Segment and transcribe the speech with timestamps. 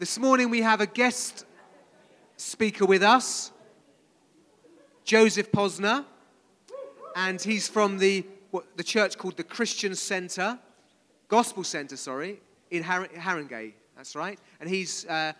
[0.00, 1.44] This morning we have a guest
[2.38, 3.52] speaker with us,
[5.04, 6.06] Joseph Posner,
[7.14, 10.58] and he's from the, what, the church called the Christian Centre,
[11.28, 12.40] Gospel Centre, sorry,
[12.70, 13.74] in Har- Haringey.
[13.94, 14.38] That's right.
[14.58, 15.34] And he's uh,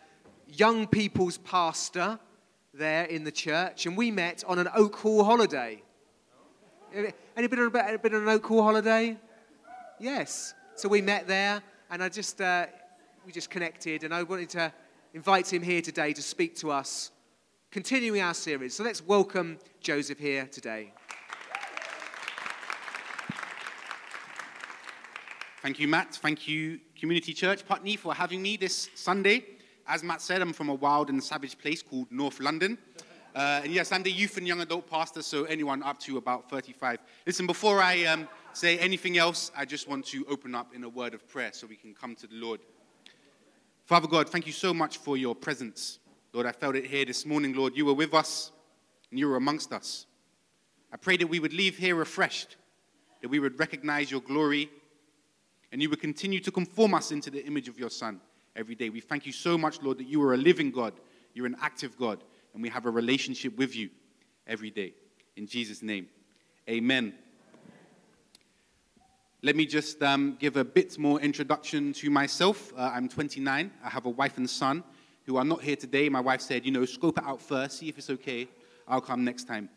[0.46, 2.19] young people's pastor
[2.74, 5.83] there in the church, and we met on an Oak Hall holiday.
[6.95, 9.17] Any been on, been on an Oak Hall holiday?
[9.99, 10.53] Yes.
[10.74, 12.67] So we met there, and I just uh,
[13.31, 14.72] we just connected, and I wanted to
[15.15, 17.12] invite him here today to speak to us,
[17.70, 18.74] continuing our series.
[18.74, 20.92] So let's welcome Joseph here today.
[25.62, 26.16] Thank you, Matt.
[26.16, 29.44] Thank you, Community Church Putney, for having me this Sunday.
[29.86, 32.78] As Matt said, I'm from a wild and savage place called North London.
[33.36, 36.50] Uh, and yes, I'm the youth and young adult pastor, so anyone up to about
[36.50, 36.98] 35.
[37.24, 40.88] Listen, before I um, say anything else, I just want to open up in a
[40.88, 42.58] word of prayer so we can come to the Lord.
[43.90, 45.98] Father God, thank you so much for your presence.
[46.32, 47.76] Lord, I felt it here this morning, Lord.
[47.76, 48.52] You were with us
[49.10, 50.06] and you were amongst us.
[50.92, 52.55] I pray that we would leave here refreshed,
[53.20, 54.70] that we would recognize your glory,
[55.72, 58.20] and you would continue to conform us into the image of your Son
[58.55, 58.91] every day.
[58.91, 60.92] We thank you so much, Lord, that you are a living God,
[61.34, 62.22] you're an active God,
[62.54, 63.91] and we have a relationship with you
[64.47, 64.94] every day.
[65.34, 66.06] In Jesus' name,
[66.69, 67.12] amen.
[69.42, 72.74] Let me just um, give a bit more introduction to myself.
[72.77, 73.70] Uh, I'm 29.
[73.82, 74.84] I have a wife and son
[75.24, 76.10] who are not here today.
[76.10, 78.48] My wife said, you know, scope it out first, see if it's okay.
[78.86, 79.70] I'll come next time.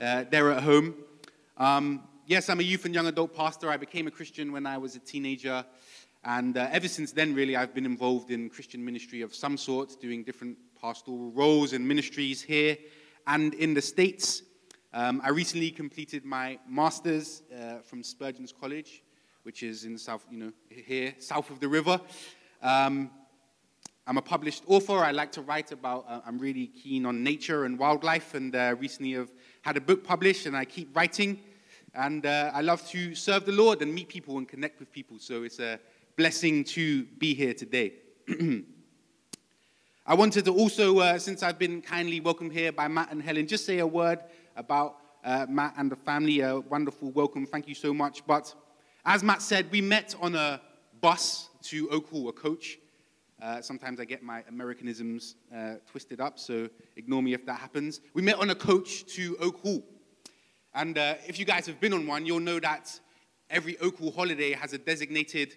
[0.00, 0.94] Uh, they're at home.
[1.58, 3.68] Um, yes, I'm a youth and young adult pastor.
[3.68, 5.66] I became a Christian when I was a teenager.
[6.24, 10.00] And uh, ever since then, really, I've been involved in Christian ministry of some sort,
[10.00, 12.78] doing different pastoral roles and ministries here
[13.26, 14.44] and in the States.
[14.94, 19.02] Um, I recently completed my master's uh, from Spurgeon's College
[19.42, 22.00] which is in the south, you know, here, south of the river.
[22.62, 23.10] Um,
[24.06, 24.98] I'm a published author.
[24.98, 28.74] I like to write about, uh, I'm really keen on nature and wildlife, and uh,
[28.78, 29.30] recently have
[29.62, 31.38] had a book published, and I keep writing.
[31.94, 35.18] And uh, I love to serve the Lord and meet people and connect with people.
[35.18, 35.78] So it's a
[36.16, 37.92] blessing to be here today.
[40.06, 43.46] I wanted to also, uh, since I've been kindly welcomed here by Matt and Helen,
[43.46, 44.20] just say a word
[44.56, 46.40] about uh, Matt and the family.
[46.40, 47.46] A wonderful welcome.
[47.46, 48.26] Thank you so much.
[48.26, 48.54] But
[49.12, 50.60] as Matt said, we met on a
[51.00, 52.78] bus to Oak Hall, a coach.
[53.42, 58.02] Uh, sometimes I get my Americanisms uh, twisted up, so ignore me if that happens.
[58.14, 59.82] We met on a coach to Oak Hall.
[60.74, 63.00] And uh, if you guys have been on one, you'll know that
[63.50, 65.56] every Oak Hall holiday has a designated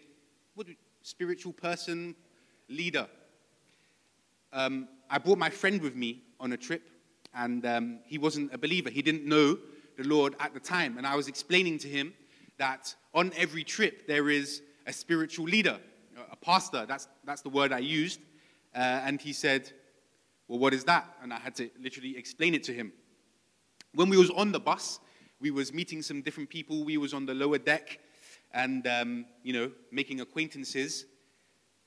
[1.04, 2.16] spiritual person,
[2.70, 3.06] leader.
[4.52, 6.90] Um, I brought my friend with me on a trip,
[7.36, 8.90] and um, he wasn't a believer.
[8.90, 9.60] He didn't know
[9.96, 10.98] the Lord at the time.
[10.98, 12.16] And I was explaining to him
[12.58, 15.80] that on every trip there is a spiritual leader,
[16.32, 16.86] a pastor.
[16.86, 18.20] That's, that's the word I used.
[18.76, 19.72] Uh, and he said,
[20.48, 21.08] Well, what is that?
[21.22, 22.92] And I had to literally explain it to him.
[23.94, 25.00] When we was on the bus,
[25.40, 26.84] we was meeting some different people.
[26.84, 28.00] We was on the lower deck
[28.54, 31.06] and, um, you know, making acquaintances.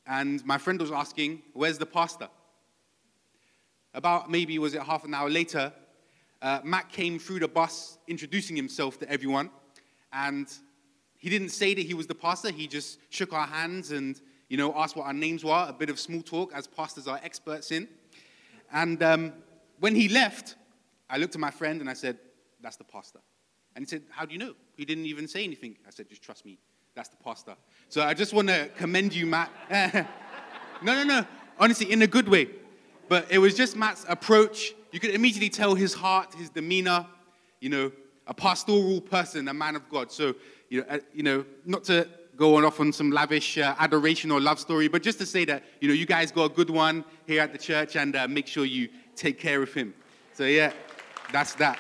[0.07, 2.29] And my friend was asking, Where's the pastor?
[3.95, 5.73] About maybe, was it half an hour later,
[6.43, 9.51] uh, Matt came through the bus introducing himself to everyone.
[10.17, 10.51] And
[11.19, 12.51] he didn't say that he was the pastor.
[12.51, 14.19] He just shook our hands and,
[14.49, 17.21] you know, asked what our names were, a bit of small talk, as pastors are
[17.23, 17.87] experts in.
[18.73, 19.35] And um,
[19.79, 20.57] when he left,
[21.11, 22.19] I looked at my friend and I said,
[22.63, 23.21] That's the pastor.
[23.75, 24.55] And he said, How do you know?
[24.75, 25.77] He didn't even say anything.
[25.87, 26.59] I said, Just trust me.
[26.95, 27.55] That's the pastor.
[27.91, 29.51] So I just want to commend you, Matt.
[30.83, 31.27] no, no, no.
[31.59, 32.49] Honestly, in a good way.
[33.09, 34.73] But it was just Matt's approach.
[34.93, 37.07] You could immediately tell his heart, his demeanor,
[37.61, 37.93] you know,
[38.27, 40.11] a pastoral person, a man of God.
[40.11, 40.35] So,
[40.69, 44.31] you know, uh, you know not to go on off on some lavish uh, adoration
[44.31, 46.69] or love story, but just to say that, you know, you guys got a good
[46.69, 49.95] one here at the church and uh, make sure you take care of him.
[50.35, 50.73] So, yeah,
[51.33, 51.79] that's that.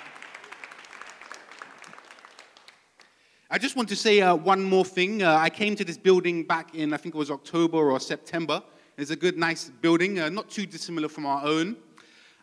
[3.50, 5.22] I just want to say uh, one more thing.
[5.22, 8.62] Uh, I came to this building back in, I think it was October or September.
[8.96, 11.76] It's a good, nice building, uh, not too dissimilar from our own.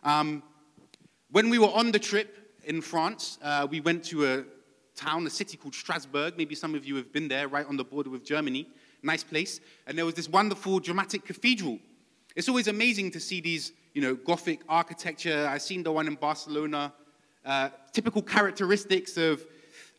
[0.04, 0.42] Um,
[1.30, 3.38] when we were on the trip, in France.
[3.42, 4.44] Uh, we went to a
[4.94, 6.34] town, a city called Strasbourg.
[6.36, 8.68] Maybe some of you have been there, right on the border with Germany.
[9.02, 9.60] Nice place.
[9.86, 11.78] And there was this wonderful, dramatic cathedral.
[12.36, 15.46] It's always amazing to see these, you know, Gothic architecture.
[15.48, 16.92] I've seen the one in Barcelona.
[17.44, 19.44] Uh, typical characteristics of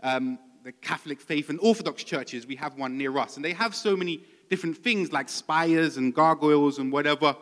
[0.01, 2.47] um, the Catholic faith and Orthodox churches.
[2.47, 3.35] We have one near us.
[3.35, 7.35] And they have so many different things like spires and gargoyles and whatever.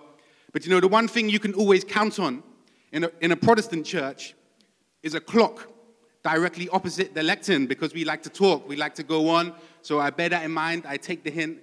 [0.51, 2.43] But you know, the one thing you can always count on
[2.91, 4.35] in a, in a Protestant church
[5.03, 5.69] is a clock
[6.23, 9.53] directly opposite the lectern because we like to talk, we like to go on.
[9.81, 10.85] So I bear that in mind.
[10.88, 11.59] I take the hint.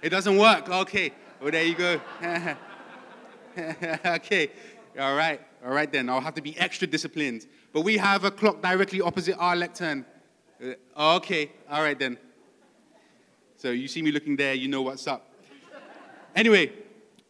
[0.00, 0.68] It doesn't work.
[0.68, 1.12] Okay.
[1.40, 2.00] Well, there you go.
[4.06, 4.50] okay.
[4.98, 5.40] All right.
[5.64, 6.08] All right then.
[6.08, 7.46] I'll have to be extra disciplined.
[7.72, 10.06] But we have a clock directly opposite our lectern.
[10.62, 11.50] Uh, okay.
[11.68, 12.16] All right then.
[13.56, 15.32] So you see me looking there, you know what's up.
[16.36, 16.72] Anyway,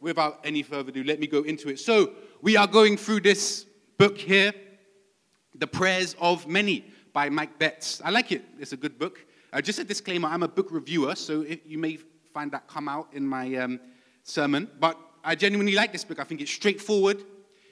[0.00, 1.78] without any further ado, let me go into it.
[1.78, 2.10] So
[2.42, 3.66] we are going through this
[3.98, 4.52] book here,
[5.54, 8.02] The Prayers of Many by Mike Betts.
[8.04, 8.44] I like it.
[8.58, 9.24] It's a good book.
[9.52, 11.98] Uh, just a disclaimer, I'm a book reviewer, so you may
[12.32, 13.78] find that come out in my um,
[14.24, 14.68] sermon.
[14.80, 16.18] But I genuinely like this book.
[16.18, 17.22] I think it's straightforward.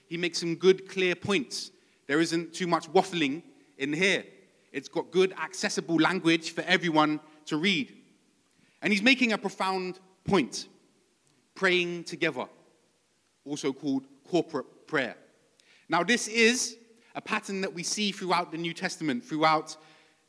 [0.07, 1.73] He makes some good, clear points.
[2.07, 3.43] There isn't too much waffling
[3.79, 4.25] in here.
[4.71, 7.93] It's got good, accessible language for everyone to read.
[8.81, 10.69] And he's making a profound point
[11.55, 12.47] praying together,
[13.45, 15.17] also called corporate prayer.
[15.89, 16.77] Now, this is
[17.15, 19.77] a pattern that we see throughout the New Testament, throughout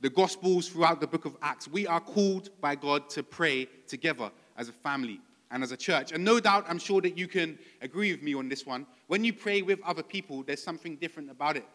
[0.01, 1.67] the Gospels, throughout the book of Acts.
[1.67, 6.11] We are called by God to pray together as a family and as a church.
[6.11, 8.85] And no doubt, I'm sure that you can agree with me on this one.
[9.07, 11.65] When you pray with other people, there's something different about it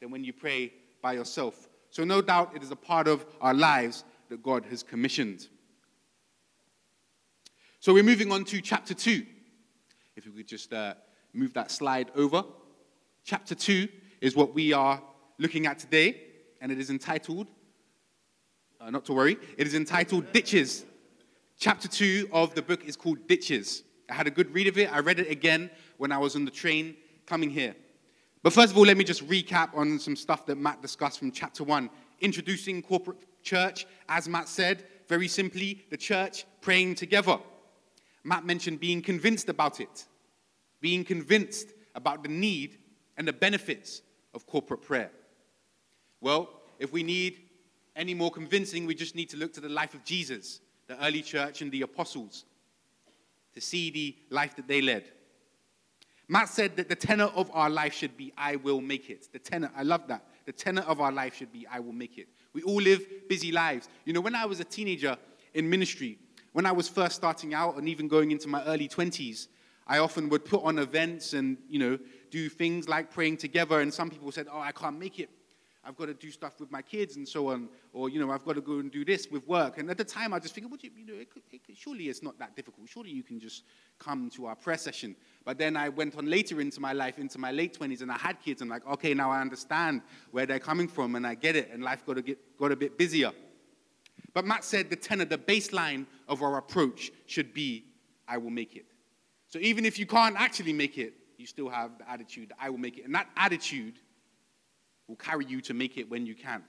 [0.00, 0.72] than when you pray
[1.02, 1.68] by yourself.
[1.90, 5.48] So, no doubt, it is a part of our lives that God has commissioned.
[7.80, 9.24] So, we're moving on to chapter 2.
[10.16, 10.94] If we could just uh,
[11.32, 12.44] move that slide over.
[13.24, 13.88] Chapter 2
[14.20, 15.02] is what we are
[15.38, 16.20] looking at today,
[16.60, 17.48] and it is entitled,
[18.80, 20.84] uh, not to worry, it is entitled Ditches
[21.60, 23.82] Chapter 2 of the book is called Ditches.
[24.08, 24.92] I had a good read of it.
[24.92, 26.94] I read it again when I was on the train
[27.26, 27.74] coming here.
[28.44, 31.32] But first of all, let me just recap on some stuff that Matt discussed from
[31.32, 31.90] chapter 1.
[32.20, 37.40] Introducing corporate church, as Matt said, very simply, the church praying together.
[38.22, 40.06] Matt mentioned being convinced about it,
[40.80, 42.78] being convinced about the need
[43.16, 44.02] and the benefits
[44.38, 45.10] of corporate prayer.
[46.20, 46.48] Well,
[46.78, 47.40] if we need
[47.96, 51.22] any more convincing, we just need to look to the life of Jesus the early
[51.22, 52.44] church and the apostles
[53.52, 55.10] to see the life that they led.
[56.28, 59.26] Matt said that the tenor of our life should be, I will make it.
[59.32, 60.24] The tenor, I love that.
[60.46, 62.28] The tenor of our life should be, I will make it.
[62.52, 63.88] We all live busy lives.
[64.04, 65.18] You know, when I was a teenager
[65.52, 66.16] in ministry,
[66.52, 69.48] when I was first starting out and even going into my early 20s,
[69.88, 71.98] I often would put on events and, you know,
[72.30, 73.80] do things like praying together.
[73.80, 75.30] And some people said, Oh, I can't make it.
[75.88, 78.44] I've got to do stuff with my kids and so on, or you know, I've
[78.44, 79.78] got to go and do this with work.
[79.78, 81.78] And at the time, I just figured, well, you, you know, it could, it could,
[81.78, 82.88] surely it's not that difficult.
[82.90, 83.62] Surely you can just
[83.98, 85.16] come to our prayer session.
[85.46, 88.18] But then I went on later into my life, into my late 20s, and I
[88.18, 88.60] had kids.
[88.60, 91.70] And like, okay, now I understand where they're coming from, and I get it.
[91.72, 93.32] And life got get got a bit busier.
[94.34, 97.84] But Matt said the tenor, the baseline of our approach should be,
[98.26, 98.84] I will make it.
[99.48, 102.70] So even if you can't actually make it, you still have the attitude, that I
[102.70, 103.04] will make it.
[103.04, 103.94] And that attitude
[105.06, 106.62] will carry you to make it when you can.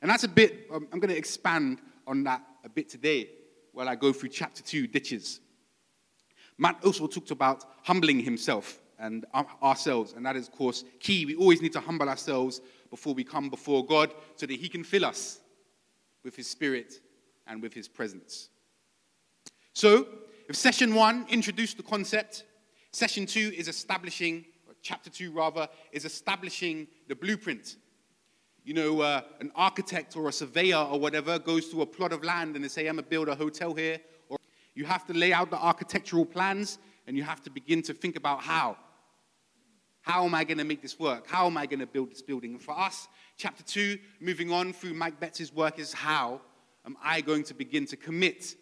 [0.00, 3.30] And that's a bit, um, I'm going to expand on that a bit today
[3.72, 5.40] while I go through chapter 2, ditches.
[6.58, 9.26] Matt also talked about humbling himself and
[9.62, 11.26] ourselves, and that is, of course, key.
[11.26, 12.60] We always need to humble ourselves
[12.90, 15.40] before we come before God so that He can fill us
[16.22, 17.00] with His Spirit
[17.46, 18.50] and with His presence.
[19.72, 20.06] So,
[20.48, 22.44] if session one introduced the concept,
[22.94, 24.44] session two is establishing
[24.84, 27.76] chapter 2 rather, is establishing the blueprint.
[28.64, 32.22] You know, uh, an architect or a surveyor or whatever goes to a plot of
[32.22, 33.98] land and they say, I'm going to build a hotel here.
[34.28, 34.38] Or
[34.74, 38.16] you have to lay out the architectural plans and you have to begin to think
[38.16, 38.76] about how.
[40.02, 41.26] How am I going to make this work?
[41.26, 42.52] How am I going to build this building?
[42.52, 43.08] And for us,
[43.38, 46.42] chapter 2, moving on through Mike Betts' work, is how
[46.84, 48.54] am I going to begin to commit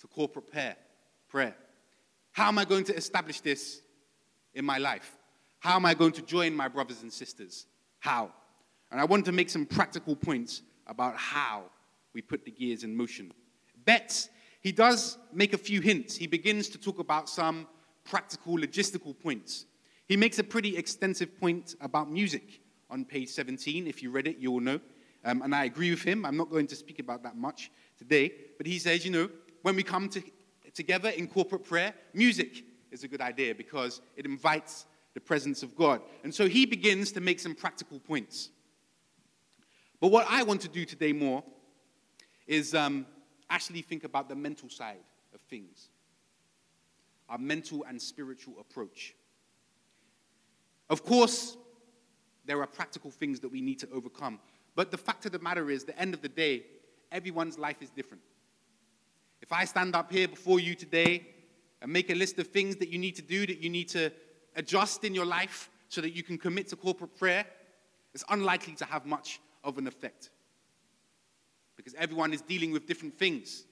[0.00, 0.76] to corporate prayer?
[1.28, 1.54] prayer?
[2.36, 3.80] How am I going to establish this
[4.52, 5.16] in my life?
[5.58, 7.64] How am I going to join my brothers and sisters?
[7.98, 8.30] How?
[8.90, 11.62] And I want to make some practical points about how
[12.12, 13.32] we put the gears in motion.
[13.86, 14.28] Betts,
[14.60, 16.14] he does make a few hints.
[16.14, 17.66] He begins to talk about some
[18.04, 19.64] practical, logistical points.
[20.06, 23.86] He makes a pretty extensive point about music on page 17.
[23.86, 24.78] If you read it, you will know.
[25.24, 26.26] Um, and I agree with him.
[26.26, 28.30] I'm not going to speak about that much today.
[28.58, 29.30] But he says, you know,
[29.62, 30.22] when we come to,
[30.76, 35.74] together in corporate prayer, music is a good idea because it invites the presence of
[35.74, 36.02] God.
[36.22, 38.50] And so he begins to make some practical points.
[40.00, 41.42] But what I want to do today more
[42.46, 43.06] is um,
[43.48, 45.02] actually think about the mental side
[45.34, 45.88] of things,
[47.30, 49.14] our mental and spiritual approach.
[50.90, 51.56] Of course,
[52.44, 54.38] there are practical things that we need to overcome.
[54.74, 56.64] But the fact of the matter is, the end of the day,
[57.10, 58.22] everyone's life is different.
[59.40, 61.26] If I stand up here before you today
[61.82, 64.10] and make a list of things that you need to do, that you need to
[64.56, 67.44] adjust in your life so that you can commit to corporate prayer,
[68.14, 70.30] it's unlikely to have much of an effect.
[71.76, 73.64] Because everyone is dealing with different things.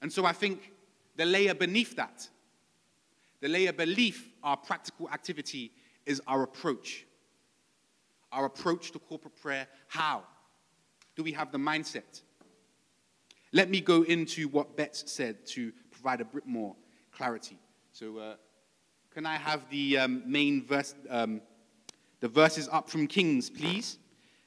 [0.00, 0.72] And so I think
[1.16, 2.28] the layer beneath that,
[3.40, 5.72] the layer beneath our practical activity
[6.04, 7.06] is our approach.
[8.32, 9.68] Our approach to corporate prayer.
[9.88, 10.24] How?
[11.14, 12.22] Do we have the mindset?
[13.52, 16.74] Let me go into what Betts said to provide a bit more
[17.12, 17.58] clarity.
[17.92, 18.34] So, uh,
[19.14, 21.42] can I have the um, main verse, um,
[22.20, 23.98] the verses up from Kings, please?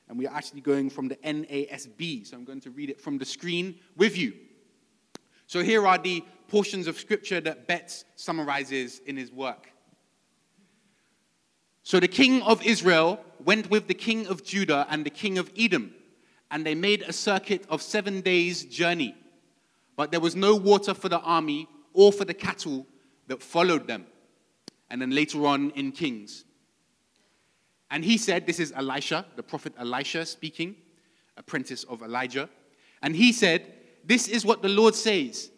[0.09, 2.25] And we are actually going from the NASB.
[2.25, 4.33] So I'm going to read it from the screen with you.
[5.45, 9.71] So here are the portions of scripture that Betts summarizes in his work.
[11.83, 15.51] So the king of Israel went with the king of Judah and the king of
[15.55, 15.93] Edom,
[16.55, 19.13] and they made a circuit of seven days' journey.
[19.97, 22.87] But there was no water for the army or for the cattle
[23.27, 24.05] that followed them.
[24.89, 26.45] And then later on in Kings.
[27.91, 30.77] And he said, This is Elisha, the prophet Elisha speaking,
[31.35, 32.47] apprentice of Elijah.
[33.01, 33.73] And he said,
[34.05, 35.51] This is what the Lord says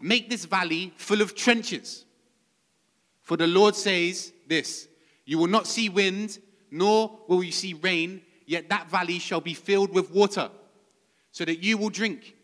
[0.00, 2.04] Make this valley full of trenches.
[3.22, 4.86] For the Lord says this
[5.24, 6.38] You will not see wind,
[6.70, 10.50] nor will you see rain, yet that valley shall be filled with water,
[11.30, 12.36] so that you will drink,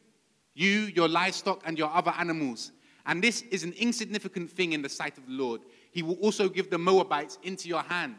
[0.54, 2.73] you, your livestock, and your other animals.
[3.07, 5.62] And this is an insignificant thing in the sight of the Lord.
[5.90, 8.16] He will also give the Moabites into your hand.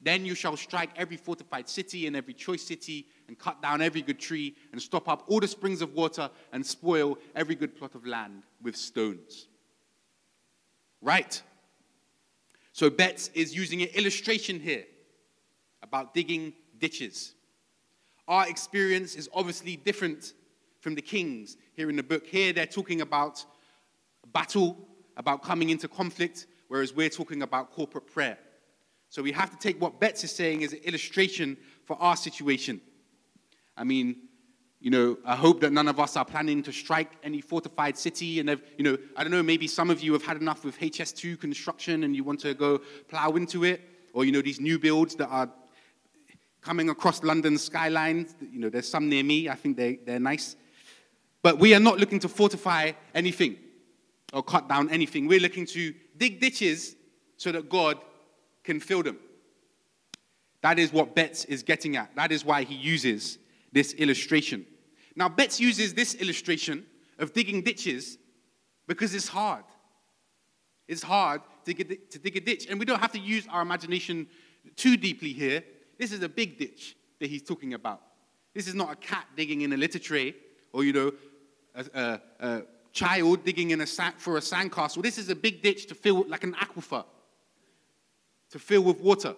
[0.00, 4.02] Then you shall strike every fortified city and every choice city, and cut down every
[4.02, 7.94] good tree, and stop up all the springs of water, and spoil every good plot
[7.94, 9.48] of land with stones.
[11.00, 11.40] Right.
[12.72, 14.84] So Betts is using an illustration here
[15.82, 17.34] about digging ditches.
[18.28, 20.34] Our experience is obviously different
[20.80, 22.26] from the kings here in the book.
[22.26, 23.44] Here they're talking about
[24.32, 24.76] battle,
[25.16, 28.36] about coming into conflict, whereas we're talking about corporate prayer.
[29.08, 32.80] So we have to take what Betts is saying as an illustration for our situation.
[33.76, 34.16] I mean,
[34.80, 38.40] you know, I hope that none of us are planning to strike any fortified city.
[38.40, 40.76] And, have, you know, I don't know, maybe some of you have had enough with
[40.80, 43.80] HS2 construction and you want to go plow into it.
[44.12, 45.48] Or, you know, these new builds that are
[46.62, 48.26] coming across London's skyline.
[48.40, 49.48] You know, there's some near me.
[49.48, 50.56] I think they, they're nice.
[51.42, 53.56] But we are not looking to fortify anything
[54.32, 55.26] or cut down anything.
[55.26, 56.96] We're looking to dig ditches
[57.36, 57.98] so that God
[58.62, 59.18] can fill them.
[60.62, 62.14] That is what Betts is getting at.
[62.14, 63.38] That is why he uses
[63.72, 64.64] this illustration.
[65.16, 66.86] Now, Betts uses this illustration
[67.18, 68.18] of digging ditches
[68.86, 69.64] because it's hard.
[70.86, 72.66] It's hard to, get, to dig a ditch.
[72.70, 74.28] And we don't have to use our imagination
[74.76, 75.64] too deeply here.
[76.02, 78.00] This is a big ditch that he's talking about.
[78.54, 80.34] This is not a cat digging in a litter tray
[80.72, 81.12] or, you know,
[81.76, 85.00] a, a, a child digging in a sack for a sandcastle.
[85.00, 87.04] This is a big ditch to fill like an aquifer
[88.50, 89.36] to fill with water.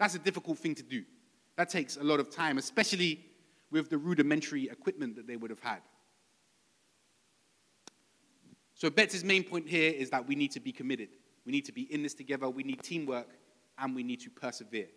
[0.00, 1.04] That's a difficult thing to do.
[1.56, 3.24] That takes a lot of time, especially
[3.70, 5.82] with the rudimentary equipment that they would have had.
[8.74, 11.10] So, Betts' main point here is that we need to be committed.
[11.46, 13.28] We need to be in this together, we need teamwork,
[13.78, 14.88] and we need to persevere.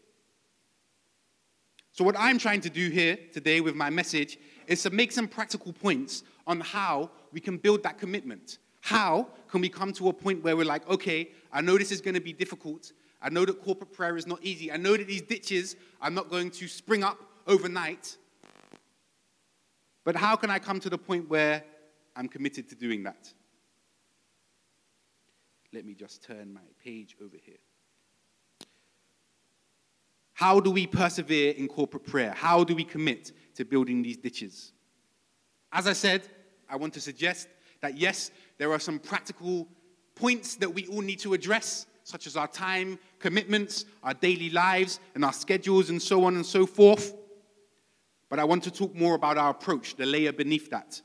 [1.95, 4.37] So, what I'm trying to do here today with my message
[4.67, 8.57] is to make some practical points on how we can build that commitment.
[8.81, 12.01] How can we come to a point where we're like, okay, I know this is
[12.01, 14.73] going to be difficult, I know that corporate prayer is not easy.
[14.73, 18.17] I know that these ditches are not going to spring up overnight.
[20.03, 21.63] But how can I come to the point where
[22.13, 23.31] I'm committed to doing that?
[25.71, 27.55] Let me just turn my page over here.
[30.35, 32.33] How do we persevere in corporate prayer?
[32.35, 34.73] How do we commit to building these ditches?
[35.71, 36.27] As I said,
[36.69, 37.47] I want to suggest
[37.81, 39.65] that yes, there are some practical
[40.13, 44.99] points that we all need to address such as our time commitments, our daily lives,
[45.15, 47.15] and our schedules, and so on and so forth.
[48.29, 51.01] But I want to talk more about our approach, the layer beneath that.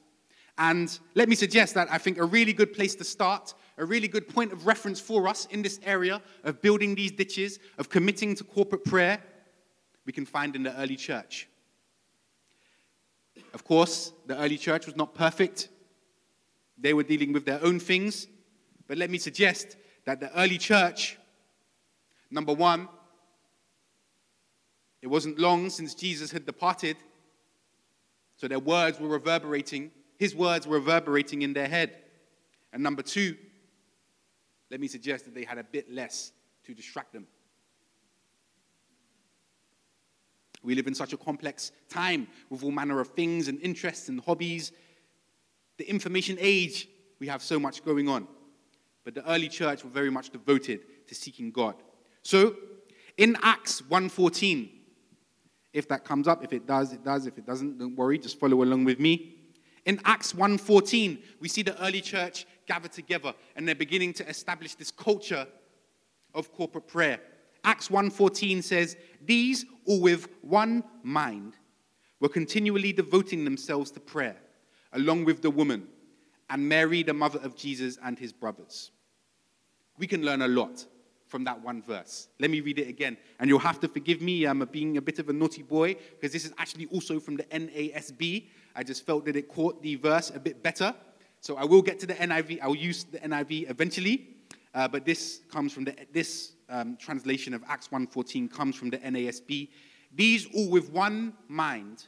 [0.58, 4.08] And let me suggest that I think a really good place to start, a really
[4.08, 8.34] good point of reference for us in this area of building these ditches, of committing
[8.34, 9.18] to corporate prayer,
[10.04, 11.48] we can find in the early church.
[13.54, 15.70] Of course, the early church was not perfect.
[16.76, 18.26] They were dealing with their own things.
[18.86, 21.16] But let me suggest that the early church,
[22.30, 22.86] number one,
[25.00, 26.98] it wasn't long since Jesus had departed,
[28.36, 31.96] so their words were reverberating, his words were reverberating in their head.
[32.74, 33.36] And number two,
[34.70, 36.32] let me suggest that they had a bit less
[36.64, 37.26] to distract them.
[40.62, 44.20] We live in such a complex time with all manner of things and interests and
[44.20, 44.72] hobbies.
[45.78, 48.28] The information age, we have so much going on
[49.04, 51.74] but the early church were very much devoted to seeking God.
[52.22, 52.56] So,
[53.16, 54.70] in Acts 1:14,
[55.72, 57.26] if that comes up, if it does, it does.
[57.26, 59.36] If it doesn't, don't worry, just follow along with me.
[59.86, 64.72] In Acts 1:14, we see the early church gather together and they're beginning to establish
[64.76, 65.44] this culture
[66.34, 67.18] of corporate prayer.
[67.64, 71.56] Acts 1:14 says, "These all with one mind
[72.20, 74.40] were continually devoting themselves to prayer,
[74.92, 75.88] along with the woman
[76.48, 78.92] and Mary, the mother of Jesus, and his brothers."
[79.98, 80.86] We can learn a lot
[81.26, 82.28] from that one verse.
[82.38, 83.16] Let me read it again.
[83.38, 86.32] And you'll have to forgive me, I'm being a bit of a naughty boy, because
[86.32, 88.48] this is actually also from the NASB.
[88.74, 90.94] I just felt that it caught the verse a bit better.
[91.40, 92.60] So I will get to the NIV.
[92.62, 94.28] I'll use the NIV eventually.
[94.74, 98.98] Uh, but this comes from the, this um, translation of Acts 1.14 comes from the
[98.98, 99.68] NASB.
[100.14, 102.06] These all with one mind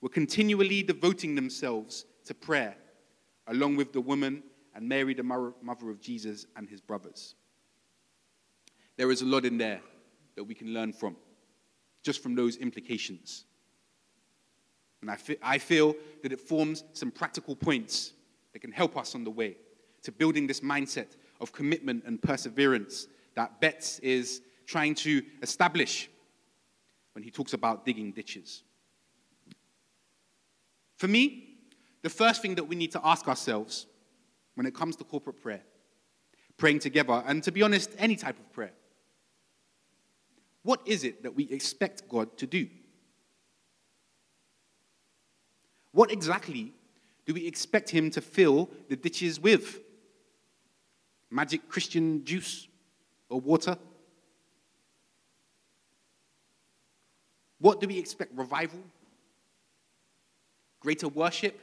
[0.00, 2.76] were continually devoting themselves to prayer,
[3.48, 4.42] along with the woman
[4.74, 7.34] and Mary, the mother of Jesus, and his brothers.
[8.96, 9.80] There is a lot in there
[10.36, 11.16] that we can learn from,
[12.02, 13.44] just from those implications.
[15.02, 18.12] And I, I feel that it forms some practical points
[18.56, 19.54] that can help us on the way
[20.02, 21.08] to building this mindset
[21.42, 26.08] of commitment and perseverance that Betts is trying to establish
[27.12, 28.62] when he talks about digging ditches.
[30.96, 31.58] For me,
[32.00, 33.88] the first thing that we need to ask ourselves
[34.54, 35.60] when it comes to corporate prayer,
[36.56, 38.72] praying together, and to be honest, any type of prayer,
[40.62, 42.70] what is it that we expect God to do?
[45.92, 46.72] What exactly
[47.26, 49.80] do we expect Him to fill the ditches with?
[51.30, 52.68] Magic Christian juice
[53.28, 53.76] or water?
[57.58, 58.32] What do we expect?
[58.36, 58.80] Revival?
[60.80, 61.60] Greater worship?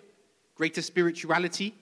[0.56, 1.74] Greater spirituality?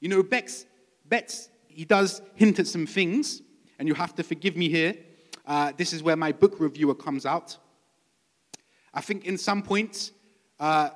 [0.00, 0.64] You know, Bex,
[1.04, 3.42] Betts, he does hint at some things,
[3.78, 4.94] and you have to forgive me here.
[5.46, 7.58] Uh, this is where my book reviewer comes out.
[8.94, 10.12] I think in some points,
[10.58, 10.90] uh,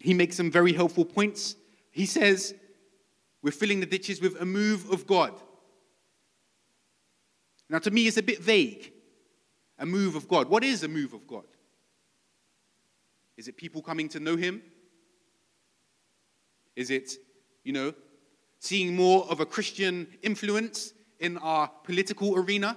[0.00, 1.56] he makes some very helpful points.
[1.90, 2.54] He says,
[3.42, 5.32] We're filling the ditches with a move of God.
[7.68, 8.92] Now, to me, it's a bit vague.
[9.78, 10.48] A move of God.
[10.48, 11.44] What is a move of God?
[13.36, 14.62] Is it people coming to know Him?
[16.74, 17.12] Is it,
[17.64, 17.92] you know,
[18.60, 22.76] seeing more of a Christian influence in our political arena?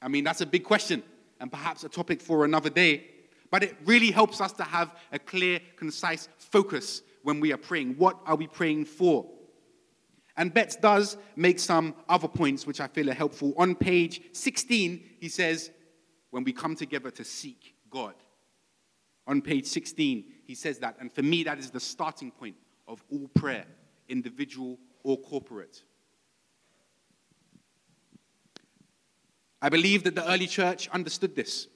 [0.00, 1.02] I mean, that's a big question
[1.44, 3.04] and perhaps a topic for another day.
[3.50, 7.96] But it really helps us to have a clear, concise focus when we are praying.
[7.98, 9.26] What are we praying for?
[10.38, 13.52] And Betts does make some other points which I feel are helpful.
[13.58, 15.70] On page 16, he says,
[16.30, 18.14] when we come together to seek God.
[19.26, 20.96] On page 16, he says that.
[20.98, 22.56] And for me, that is the starting point
[22.88, 23.66] of all prayer,
[24.08, 25.82] individual or corporate.
[29.64, 31.68] I believe that the early church understood this.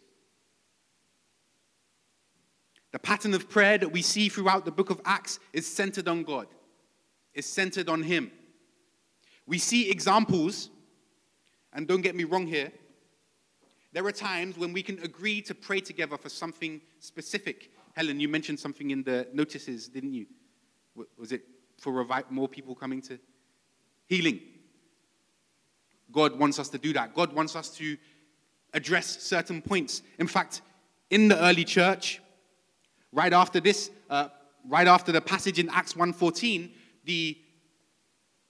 [2.93, 6.23] The pattern of prayer that we see throughout the book of Acts is centered on
[6.23, 6.49] God,
[7.33, 8.31] is centered on Him.
[9.47, 10.69] We see examples,
[11.73, 12.71] and don't get me wrong here,
[13.95, 17.73] there are times when we can agree to pray together for something specific.
[17.97, 20.27] Helen, you mentioned something in the notices, didn't you?
[21.17, 21.41] Was it
[21.79, 23.19] for more people coming to
[24.09, 24.41] healing?
[26.13, 27.15] God wants us to do that.
[27.15, 27.97] God wants us to
[28.75, 30.03] address certain points.
[30.19, 30.63] In fact,
[31.11, 32.21] in the early church,
[33.13, 34.29] right after this, uh,
[34.69, 36.71] right after the passage in Acts 1:14,
[37.05, 37.39] the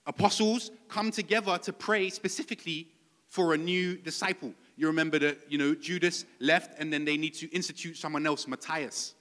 [0.07, 2.89] apostles come together to pray specifically
[3.29, 4.55] for a new disciple.
[4.77, 8.49] You remember that, you know, Judas left and then they need to institute someone else,
[8.49, 9.15] Matthias.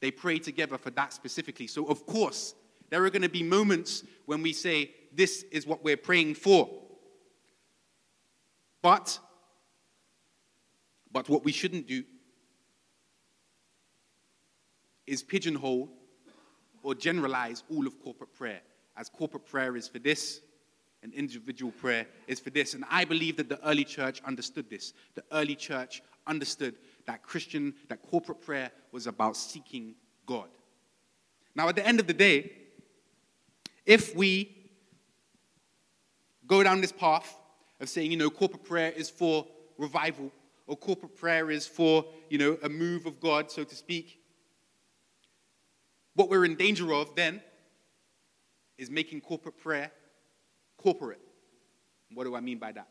[0.00, 1.66] They pray together for that specifically.
[1.66, 2.54] So, of course,
[2.90, 6.68] there are going to be moments when we say, This is what we're praying for.
[8.82, 9.18] But,
[11.10, 12.04] but what we shouldn't do
[15.06, 15.88] is pigeonhole
[16.82, 18.60] or generalize all of corporate prayer,
[18.96, 20.40] as corporate prayer is for this
[21.02, 22.74] and individual prayer is for this.
[22.74, 24.94] And I believe that the early church understood this.
[25.14, 26.74] The early church understood
[27.06, 29.94] that Christian, that corporate prayer was about seeking
[30.26, 30.48] God.
[31.54, 32.52] Now, at the end of the day,
[33.86, 34.54] if we
[36.46, 37.34] go down this path
[37.80, 40.30] of saying, you know, corporate prayer is for revival,
[40.66, 44.20] or corporate prayer is for, you know, a move of God, so to speak.
[46.14, 47.40] What we're in danger of then
[48.76, 49.90] is making corporate prayer
[50.78, 51.20] corporate.
[52.14, 52.88] What do I mean by that?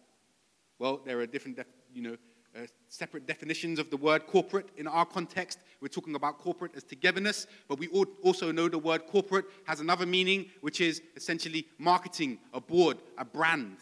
[0.78, 2.18] Well, there are different, def- you know,
[2.56, 4.70] uh, separate definitions of the word corporate.
[4.78, 9.08] In our context, we're talking about corporate as togetherness, but we also know the word
[9.08, 13.78] corporate has another meaning, which is essentially marketing, a board, a brand.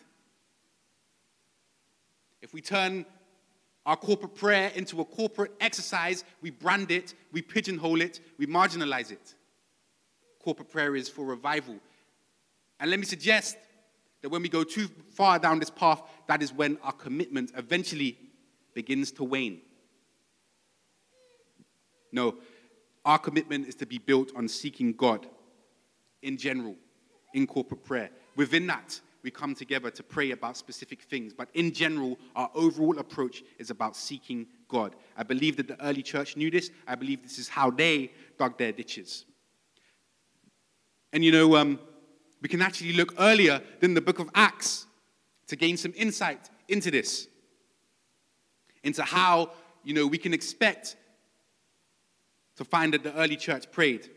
[2.45, 3.05] If we turn
[3.86, 6.23] our corporate prayer into a corporate exercise.
[6.41, 9.36] We brand it, we pigeonhole it, we marginalize it.
[10.43, 11.75] Corporate prayer is for revival.
[12.79, 13.58] And let me suggest
[14.21, 18.17] that when we go too far down this path, that is when our commitment eventually
[18.73, 19.62] begins to wane.
[22.12, 22.36] No,
[23.03, 25.27] our commitment is to be built on seeking God
[26.21, 26.75] in general,
[27.34, 28.10] in corporate prayer.
[28.36, 31.33] Within that, we come together to pray about specific things.
[31.33, 34.95] But in general, our overall approach is about seeking God.
[35.17, 36.69] I believe that the early church knew this.
[36.88, 39.25] I believe this is how they dug their ditches.
[41.11, 41.79] And you know, um,
[42.41, 44.85] we can actually look earlier than the book of Acts
[45.47, 47.27] to gain some insight into this,
[48.83, 49.51] into how,
[49.83, 50.97] you know, we can expect
[52.57, 54.07] to find that the early church prayed.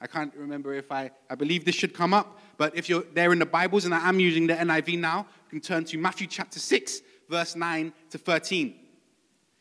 [0.00, 3.32] I can't remember if I, I believe this should come up, but if you're there
[3.32, 6.26] in the Bibles, and I am using the NIV now, you can turn to Matthew
[6.26, 8.74] chapter 6, verse 9 to 13.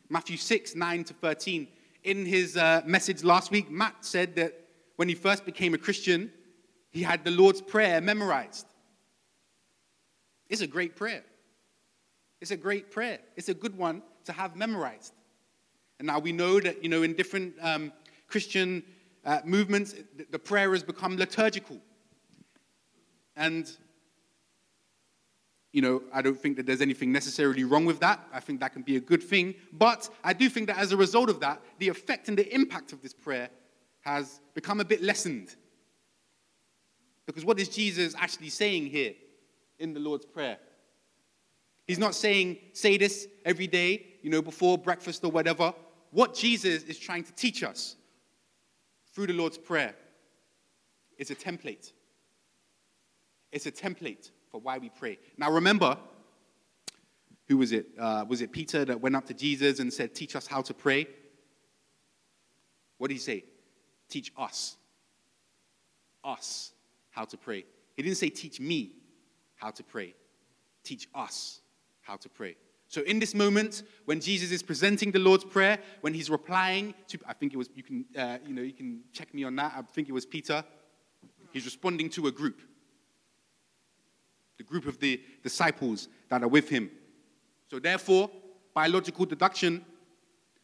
[0.10, 1.68] Matthew 6, 9 to 13.
[2.04, 4.54] In his uh, message last week, Matt said that
[4.98, 6.32] when he first became a Christian,
[6.92, 8.68] he had the Lord's Prayer memorized.
[10.50, 11.24] It's a great prayer.
[12.42, 13.20] It's a great prayer.
[13.36, 15.14] It's a good one to have memorized.
[15.98, 17.92] And now we know that, you know, in different um,
[18.28, 18.84] Christian
[19.26, 19.96] uh, movements,
[20.30, 21.80] the prayer has become liturgical.
[23.36, 23.70] And,
[25.72, 28.28] you know, I don't think that there's anything necessarily wrong with that.
[28.32, 29.56] I think that can be a good thing.
[29.72, 32.94] But I do think that as a result of that, the effect and the impact
[32.94, 33.50] of this prayer
[34.02, 35.56] has become a bit lessened.
[37.26, 39.14] Because what is Jesus actually saying here
[39.80, 40.58] in the Lord's Prayer?
[41.88, 45.74] He's not saying, say this every day, you know, before breakfast or whatever.
[46.12, 47.96] What Jesus is trying to teach us
[49.14, 49.96] through the Lord's Prayer
[51.18, 51.92] is a template.
[53.54, 55.20] It's a template for why we pray.
[55.38, 55.98] Now, remember,
[57.48, 57.88] who was it?
[57.98, 60.74] Uh, was it Peter that went up to Jesus and said, Teach us how to
[60.74, 61.08] pray?
[62.98, 63.46] What did he say?
[64.10, 64.76] Teach us.
[66.24, 66.72] Us
[67.12, 67.64] how to pray.
[67.96, 68.92] He didn't say, Teach me
[69.56, 70.16] how to pray.
[70.84, 71.62] Teach us
[72.02, 72.56] how to pray.
[72.88, 77.20] So, in this moment, when Jesus is presenting the Lord's Prayer, when he's replying to,
[77.28, 79.74] I think it was, you can, uh, you know, you can check me on that.
[79.76, 80.64] I think it was Peter.
[81.52, 82.62] He's responding to a group,
[84.58, 86.90] the group of the disciples that are with him.
[87.70, 88.30] So, therefore,
[88.74, 89.86] by logical deduction,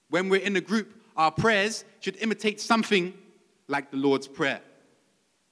[0.09, 3.13] when we're in a group, our prayers should imitate something
[3.67, 4.61] like the Lord's Prayer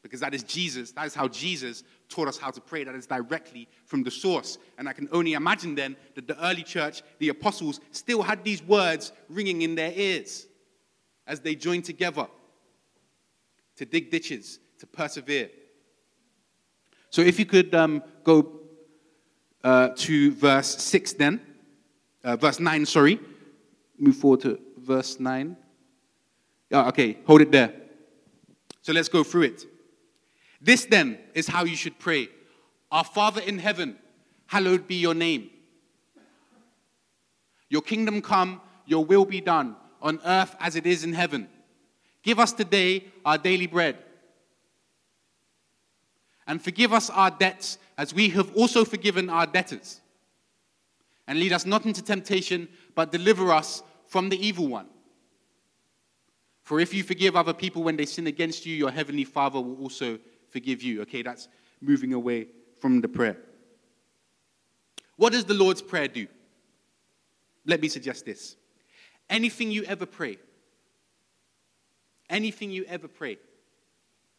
[0.08, 0.92] because that is Jesus.
[0.92, 2.84] That is how Jesus taught us how to pray.
[2.86, 4.58] That is directly from the source.
[4.78, 8.64] And I can only imagine then that the early church, the apostles, still had these
[8.64, 10.48] words ringing in their ears
[11.26, 12.28] as they joined together
[13.76, 15.50] to dig ditches, to persevere.
[17.10, 18.60] So if you could um, go
[19.64, 21.42] uh, to verse 6 then,
[22.24, 23.20] uh, verse 9, sorry.
[23.98, 25.56] Move forward to verse 9.
[26.70, 27.74] Yeah, okay, hold it there.
[28.82, 29.66] So let's go through it.
[30.62, 32.30] This then is how you should pray
[32.92, 33.98] Our Father in heaven,
[34.48, 35.50] hallowed be your name.
[37.70, 41.50] Your kingdom come, your will be done, on earth as it is in heaven.
[42.24, 43.98] Give us today our daily bread.
[46.48, 50.02] And forgive us our debts as we have also forgiven our debtors.
[51.28, 54.88] And lead us not into temptation, but deliver us from the evil one.
[56.64, 59.78] For if you forgive other people when they sin against you, your heavenly Father will
[59.82, 61.02] also forgive you.
[61.02, 61.50] Okay, that's
[61.82, 62.48] moving away
[62.80, 63.38] from the prayer.
[65.18, 66.28] What does the Lord's Prayer do?
[67.66, 68.56] Let me suggest this.
[69.30, 70.38] Anything you ever pray,
[72.30, 73.38] anything you ever pray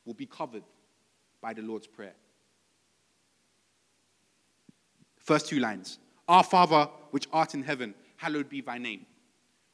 [0.06, 0.62] will be covered
[1.40, 2.14] by the Lord's Prayer.
[5.16, 9.06] First two lines Our Father, which art in heaven, hallowed be thy name.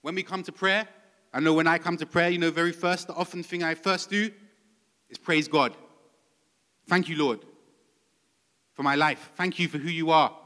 [0.03, 0.87] When we come to prayer,
[1.33, 3.75] I know when I come to prayer, you know, very first, the often thing I
[3.75, 4.31] first do
[5.09, 5.75] is praise God.
[6.87, 7.41] Thank you, Lord,
[8.75, 9.31] for my life.
[9.37, 10.37] Thank you for who you are.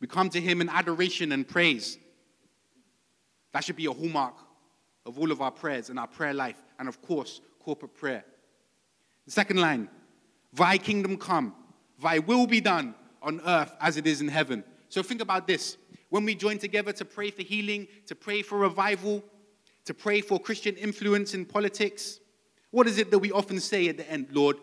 [0.00, 1.98] We come to Him in adoration and praise.
[3.52, 4.34] That should be a hallmark
[5.04, 8.24] of all of our prayers and our prayer life, and of course, corporate prayer.
[9.26, 9.88] The second line
[10.58, 11.54] Thy kingdom come,
[12.02, 14.64] Thy will be done on earth as it is in heaven.
[14.88, 15.76] So think about this.
[16.10, 19.22] When we join together to pray for healing, to pray for revival,
[19.84, 22.20] to pray for Christian influence in politics,
[22.70, 24.28] what is it that we often say at the end?
[24.32, 24.56] Lord,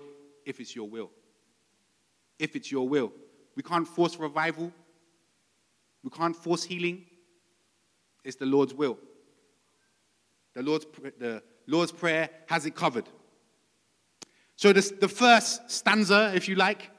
[0.46, 1.12] if it's your will.
[2.40, 3.12] If it's your will.
[3.56, 4.72] We can't force revival,
[6.04, 7.06] we can't force healing.
[8.24, 8.98] It's the Lord's will.
[10.56, 10.86] The Lord's,
[11.18, 13.06] the Lord's Prayer has it covered.
[14.56, 16.90] So, this, the first stanza, if you like,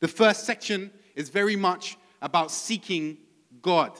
[0.00, 3.18] the first section is very much about seeking
[3.60, 3.98] God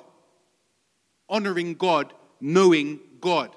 [1.33, 3.57] honoring God, knowing God.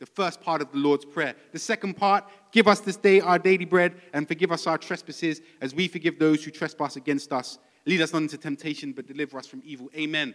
[0.00, 1.34] The first part of the Lord's Prayer.
[1.52, 5.40] The second part, give us this day our daily bread and forgive us our trespasses
[5.60, 7.58] as we forgive those who trespass against us.
[7.86, 9.88] Lead us not into temptation, but deliver us from evil.
[9.94, 10.34] Amen.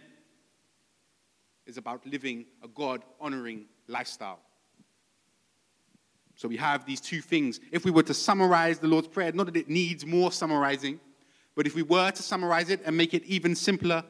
[1.66, 4.40] Is about living a God honoring lifestyle.
[6.36, 7.60] So we have these two things.
[7.72, 11.00] If we were to summarize the Lord's Prayer, not that it needs more summarizing,
[11.54, 14.04] but if we were to summarize it and make it even simpler,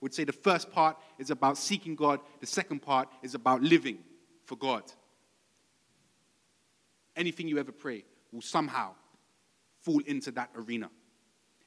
[0.00, 3.98] we'd say the first part is about seeking God, the second part is about living
[4.44, 4.84] for God
[7.16, 8.92] anything you ever pray will somehow
[9.80, 10.90] fall into that arena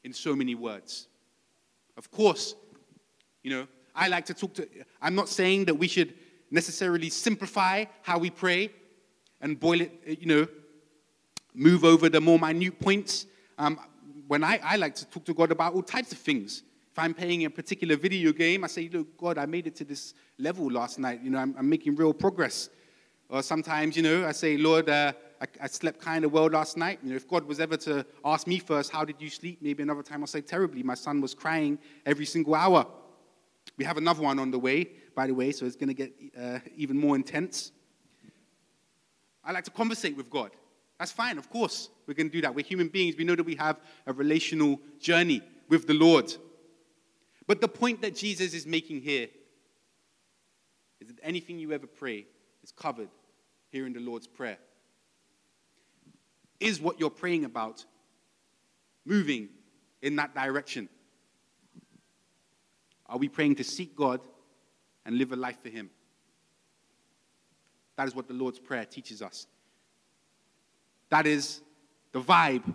[0.04, 1.08] in so many words.
[1.98, 2.56] Of course,
[3.44, 4.68] you know, I like to talk to,
[5.02, 6.14] I'm not saying that we should
[6.52, 8.72] necessarily simplify how we pray
[9.42, 10.48] and boil it, uh, you know,
[11.54, 13.26] move over the more minute points.
[13.58, 13.80] Um,
[14.28, 16.64] when I, I like to talk to God about all types of things.
[16.92, 19.84] If I'm playing a particular video game, I say, look, God, I made it to
[19.84, 21.22] this level last night.
[21.22, 22.70] You know, I'm, I'm making real progress.
[23.28, 26.78] Or sometimes, you know, I say, Lord, uh, I, I slept kind of well last
[26.78, 27.00] night.
[27.04, 29.62] You know, if God was ever to ask me first, how did you sleep?
[29.62, 30.84] Maybe another time I'll say terribly.
[30.84, 32.88] My son was crying every single hour.
[33.78, 36.14] We have another one on the way, by the way, so it's going to get
[36.40, 37.72] uh, even more intense.
[39.46, 40.52] I like to conversate with God.
[41.00, 41.90] That's fine, of course.
[42.08, 42.56] We're going to do that.
[42.56, 43.16] We're human beings.
[43.18, 46.34] We know that we have a relational journey with the Lord.
[47.48, 49.28] But the point that Jesus is making here
[51.00, 52.26] is that anything you ever pray
[52.64, 53.10] is covered
[53.70, 54.58] here in the Lord's Prayer.
[56.60, 57.86] Is what you're praying about
[59.06, 59.50] moving
[60.02, 60.90] in that direction?
[63.08, 64.22] Are we praying to seek God
[65.06, 65.90] and live a life for Him?
[67.98, 69.48] That is what the Lord's Prayer teaches us.
[71.10, 71.62] That is
[72.12, 72.74] the vibe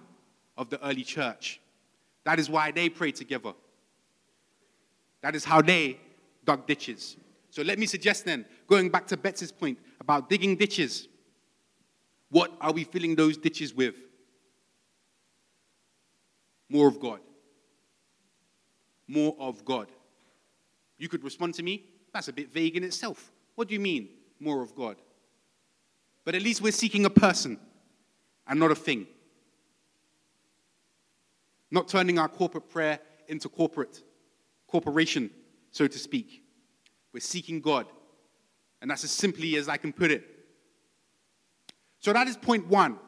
[0.56, 1.60] of the early church.
[2.24, 3.52] That is why they pray together.
[5.22, 5.98] That is how they
[6.44, 7.16] dug ditches.
[7.50, 11.08] So let me suggest then, going back to Betts's point about digging ditches,
[12.30, 13.96] what are we filling those ditches with?
[16.68, 17.20] More of God.
[19.08, 19.88] More of God.
[20.96, 23.32] You could respond to me, that's a bit vague in itself.
[23.56, 24.96] What do you mean, more of God?
[26.24, 27.58] But at least we're seeking a person
[28.46, 29.06] and not a thing.
[31.70, 34.02] Not turning our corporate prayer into corporate,
[34.66, 35.30] corporation,
[35.70, 36.42] so to speak.
[37.12, 37.86] We're seeking God.
[38.82, 40.24] And that's as simply as I can put it.
[42.00, 42.98] So that is point one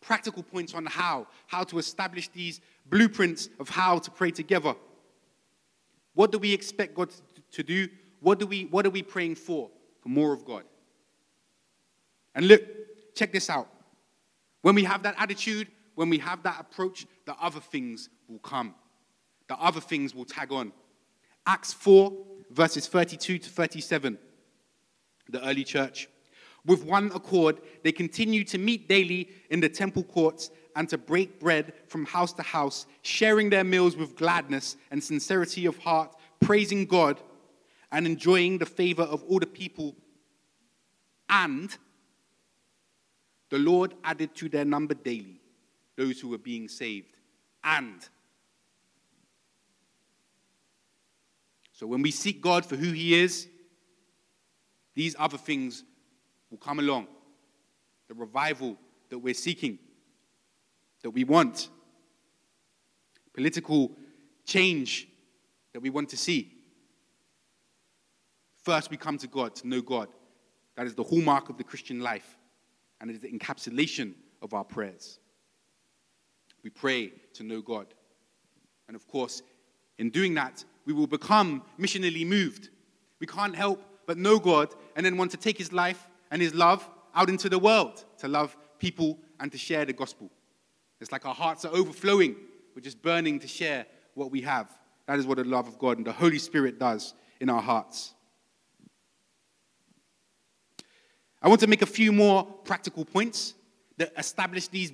[0.00, 4.74] practical points on how, how to establish these blueprints of how to pray together.
[6.12, 7.10] What do we expect God
[7.52, 7.88] to do?
[8.20, 9.70] What, do we, what are we praying for?
[10.00, 10.64] For more of God.
[12.34, 12.62] And look,
[13.14, 13.68] check this out.
[14.62, 18.74] When we have that attitude, when we have that approach, the other things will come.
[19.48, 20.72] The other things will tag on.
[21.46, 22.12] Acts 4,
[22.50, 24.18] verses 32 to 37.
[25.28, 26.08] The early church.
[26.66, 31.38] With one accord, they continued to meet daily in the temple courts and to break
[31.38, 36.86] bread from house to house, sharing their meals with gladness and sincerity of heart, praising
[36.86, 37.20] God
[37.92, 39.94] and enjoying the favor of all the people.
[41.28, 41.76] And
[43.54, 45.40] the Lord added to their number daily
[45.96, 47.16] those who were being saved.
[47.62, 48.00] And
[51.72, 53.46] so when we seek God for who He is,
[54.96, 55.84] these other things
[56.50, 57.06] will come along.
[58.08, 58.76] The revival
[59.08, 59.78] that we're seeking,
[61.04, 61.68] that we want,
[63.34, 63.92] political
[64.44, 65.06] change
[65.72, 66.52] that we want to see.
[68.64, 70.08] First, we come to God to know God.
[70.74, 72.36] That is the hallmark of the Christian life,
[73.00, 75.18] and it is the encapsulation of our prayers.
[76.62, 77.86] We pray to know God.
[78.88, 79.42] And of course,
[79.98, 82.70] in doing that, we will become missionally moved.
[83.20, 86.54] We can't help but know God and then want to take his life and his
[86.54, 90.30] love out into the world to love people and to share the gospel.
[91.00, 92.36] It's like our hearts are overflowing.
[92.74, 94.70] We're just burning to share what we have.
[95.06, 98.14] That is what the love of God and the Holy Spirit does in our hearts.
[101.44, 103.52] I want to make a few more practical points
[103.98, 104.90] that establish these,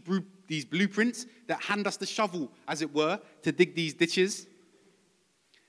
[0.49, 4.49] these blueprints that hand us the shovel, as it were, to dig these ditches.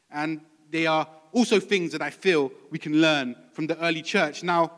[0.10, 0.42] And
[0.72, 4.42] they are also things that I feel we can learn from the early church.
[4.42, 4.72] Now,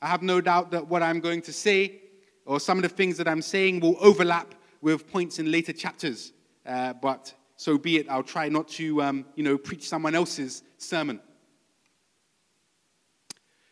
[0.00, 2.00] I have no doubt that what I'm going to say,
[2.46, 6.32] or some of the things that I'm saying, will overlap with points in later chapters.
[6.64, 8.08] Uh, but so be it.
[8.08, 11.18] I'll try not to, um, you know, preach someone else's sermon.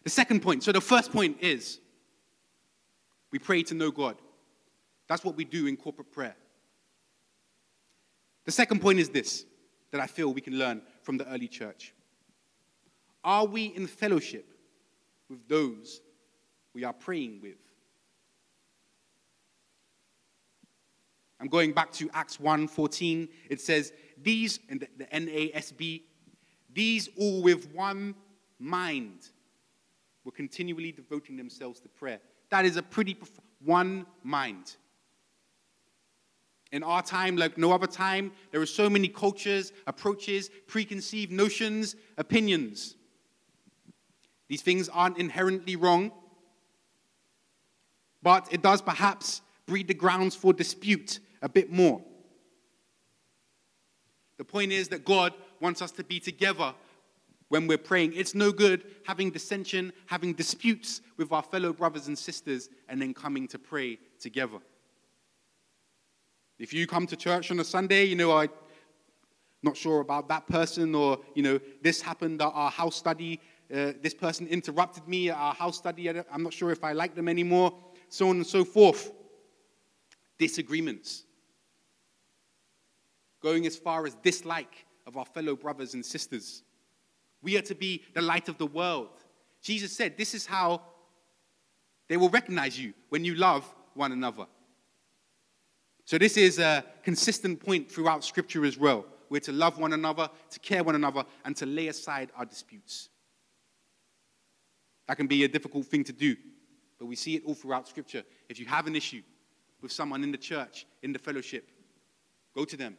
[0.04, 0.62] The second point.
[0.62, 1.80] So the first point is
[3.30, 4.16] we pray to know God.
[5.08, 6.36] That's what we do in corporate prayer.
[8.44, 9.44] The second point is this
[9.90, 11.94] that I feel we can learn from the early church.
[13.24, 14.46] Are we in fellowship
[15.28, 16.00] with those
[16.74, 17.58] we are praying with?
[21.40, 23.28] I'm going back to Acts 1:14.
[23.48, 26.02] It says, "These in the, the NASB,
[26.72, 28.14] these all with one
[28.58, 29.30] mind
[30.28, 34.76] were continually devoting themselves to prayer." That is a pretty prof- one mind.
[36.70, 41.96] In our time, like no other time, there are so many cultures, approaches, preconceived notions,
[42.18, 42.94] opinions.
[44.48, 46.12] These things aren't inherently wrong,
[48.22, 52.04] but it does perhaps breed the grounds for dispute a bit more.
[54.36, 56.74] The point is that God wants us to be together
[57.48, 58.12] when we're praying.
[58.14, 63.14] It's no good having dissension, having disputes with our fellow brothers and sisters, and then
[63.14, 64.58] coming to pray together.
[66.58, 68.50] If you come to church on a Sunday, you know, I'm
[69.62, 73.40] not sure about that person, or, you know, this happened at our house study,
[73.72, 77.14] uh, this person interrupted me at our house study, I'm not sure if I like
[77.14, 77.74] them anymore,
[78.08, 79.12] so on and so forth.
[80.38, 81.24] Disagreements.
[83.40, 86.62] Going as far as dislike of our fellow brothers and sisters.
[87.42, 89.10] We are to be the light of the world.
[89.62, 90.82] Jesus said, This is how
[92.08, 94.46] they will recognize you when you love one another.
[96.04, 99.04] So, this is a consistent point throughout Scripture as well.
[99.28, 103.10] We're to love one another, to care one another, and to lay aside our disputes.
[105.06, 106.36] That can be a difficult thing to do,
[106.98, 108.22] but we see it all throughout Scripture.
[108.48, 109.22] If you have an issue
[109.82, 111.68] with someone in the church, in the fellowship,
[112.54, 112.96] go to them.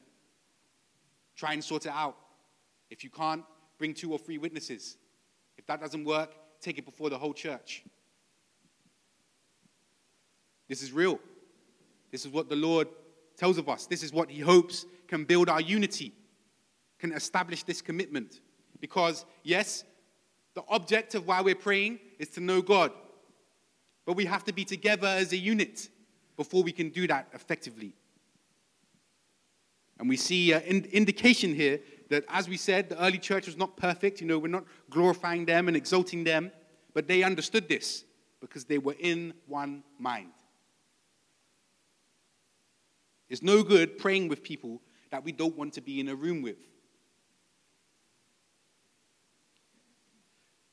[1.36, 2.16] Try and sort it out.
[2.90, 3.44] If you can't,
[3.80, 4.98] bring two or three witnesses.
[5.58, 7.84] If that doesn't work, take it before the whole church.
[10.68, 11.20] This is real.
[12.12, 12.88] This is what the Lord
[13.38, 13.88] tells of us.
[13.88, 16.14] This is what He hopes can build our unity,
[17.00, 18.42] can establish this commitment.
[18.80, 19.84] Because, yes,
[20.54, 22.92] the object of why we're praying is to know God.
[24.06, 25.90] But we have to be together as a unit
[26.38, 27.96] before we can do that effectively.
[30.00, 33.78] And we see an indication here that, as we said, the early church was not
[33.78, 34.20] perfect.
[34.22, 36.52] You know, we're not glorifying them and exalting them,
[36.94, 38.04] but they understood this
[38.42, 40.32] because they were in one mind.
[43.30, 46.42] It's no good praying with people that we don't want to be in a room
[46.42, 46.58] with.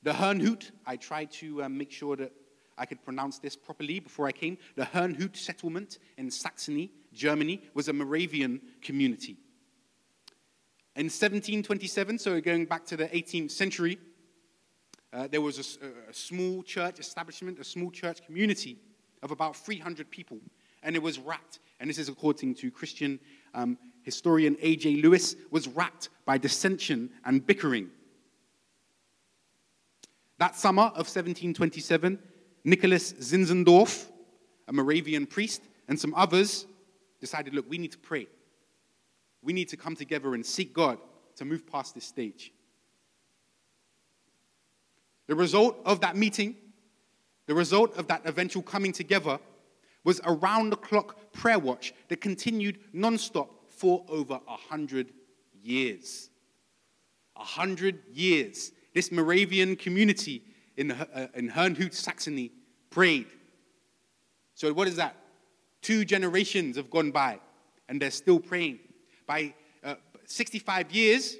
[0.03, 2.33] The Herrnhut, I tried to um, make sure that
[2.79, 4.57] I could pronounce this properly before I came.
[4.77, 9.37] The Herrnhut settlement in Saxony, Germany, was a Moravian community.
[10.97, 13.99] In 1727, so going back to the 18th century,
[15.13, 18.79] uh, there was a, a, small church establishment, a small church community
[19.23, 20.39] of about 300 people,
[20.83, 23.21] and it was racked, and this is according to Christian
[23.53, 25.03] um, historian A.J.
[25.03, 27.91] Lewis, was racked by dissension and bickering.
[30.39, 32.19] That summer of 1727,
[32.65, 34.07] Nicholas Zinzendorf,
[34.67, 36.65] a Moravian priest, and some others
[37.21, 38.29] decided, look, we need to pray
[39.43, 40.99] we need to come together and seek God
[41.37, 42.53] to move past this stage.
[45.27, 46.57] The result of that meeting,
[47.47, 49.39] the result of that eventual coming together,
[50.05, 55.13] was a round the clock prayer watch that continued non stop for over a hundred
[55.63, 56.31] years.
[57.37, 58.73] A hundred years.
[58.95, 60.43] This Moravian community
[60.77, 62.53] in, uh, in Herrnhut, Saxony
[62.91, 63.27] prayed.
[64.55, 65.17] So, what is that?
[65.83, 67.41] Two generations have gone by,
[67.89, 68.79] and they're still praying
[69.27, 71.37] by uh, 65 years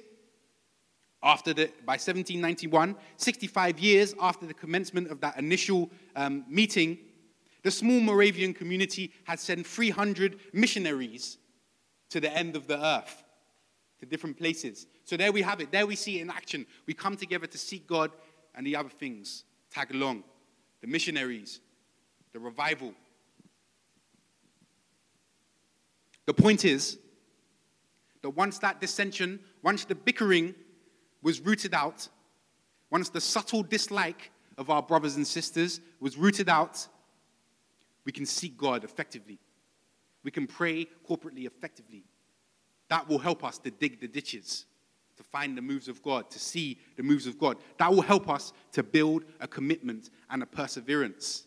[1.23, 6.97] after the, by 1791, 65 years after the commencement of that initial um, meeting,
[7.63, 11.37] the small Moravian community had sent 300 missionaries
[12.09, 13.23] to the end of the earth,
[13.99, 14.85] to different places.
[15.03, 15.71] So there we have it.
[15.71, 16.65] There we see it in action.
[16.85, 18.11] We come together to seek God
[18.55, 20.23] and the other things tag along.
[20.81, 21.59] The missionaries,
[22.31, 22.93] the revival.
[26.25, 26.99] The point is,
[28.21, 30.55] that once that dissension, once the bickering
[31.21, 32.07] was rooted out,
[32.89, 36.87] once the subtle dislike of our brothers and sisters was rooted out,
[38.05, 39.39] we can seek God effectively.
[40.23, 42.05] We can pray corporately effectively.
[42.89, 44.65] That will help us to dig the ditches,
[45.17, 47.57] to find the moves of God, to see the moves of God.
[47.77, 51.46] That will help us to build a commitment and a perseverance.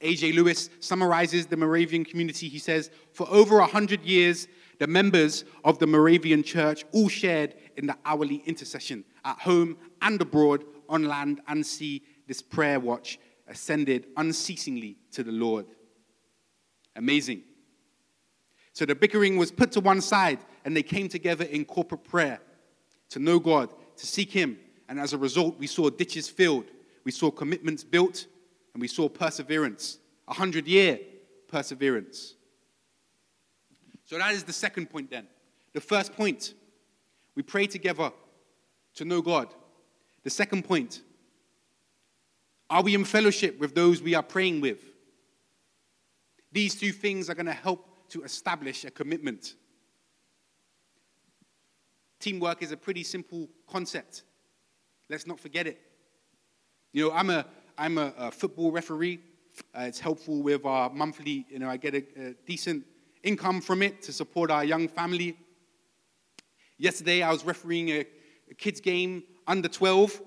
[0.00, 0.32] A.J.
[0.32, 2.48] Lewis summarizes the Moravian community.
[2.48, 7.54] He says, For over a hundred years, the members of the Moravian church all shared
[7.76, 12.02] in the hourly intercession at home and abroad, on land and sea.
[12.26, 13.18] This prayer watch
[13.48, 15.66] ascended unceasingly to the Lord.
[16.96, 17.42] Amazing.
[18.72, 22.40] So the bickering was put to one side and they came together in corporate prayer
[23.10, 24.58] to know God, to seek Him.
[24.88, 26.66] And as a result, we saw ditches filled,
[27.04, 28.26] we saw commitments built,
[28.74, 29.98] and we saw perseverance,
[30.28, 30.98] a hundred year
[31.48, 32.34] perseverance.
[34.04, 35.26] So that is the second point then.
[35.72, 36.54] The first point,
[37.34, 38.12] we pray together
[38.96, 39.48] to know God.
[40.24, 41.02] The second point,
[42.68, 44.80] are we in fellowship with those we are praying with?
[46.52, 49.54] These two things are going to help to establish a commitment.
[52.20, 54.22] Teamwork is a pretty simple concept.
[55.10, 55.80] Let's not forget it.
[56.92, 57.44] You know, I'm a,
[57.76, 59.20] I'm a, a football referee.
[59.74, 62.84] Uh, it's helpful with our monthly, you know, I get a, a decent
[63.22, 65.36] income from it to support our young family.
[66.78, 68.04] Yesterday, I was refereeing a,
[68.50, 70.20] a kids' game under 12,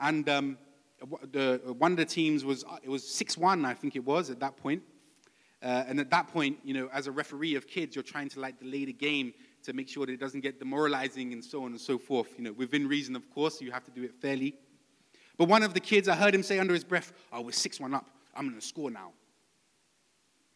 [0.00, 0.58] and um,
[1.32, 4.56] the, one of the teams was it was 6-1, I think it was at that
[4.56, 4.82] point.
[5.62, 8.40] Uh, and at that point, you know, as a referee of kids, you're trying to
[8.40, 11.70] like delay the game to make sure that it doesn't get demoralizing and so on
[11.70, 12.28] and so forth.
[12.36, 14.54] You know, within reason, of course, you have to do it fairly.
[15.36, 17.94] But one of the kids, I heard him say under his breath, "Oh, we're six-one
[17.94, 18.08] up.
[18.34, 19.12] I'm going to score now."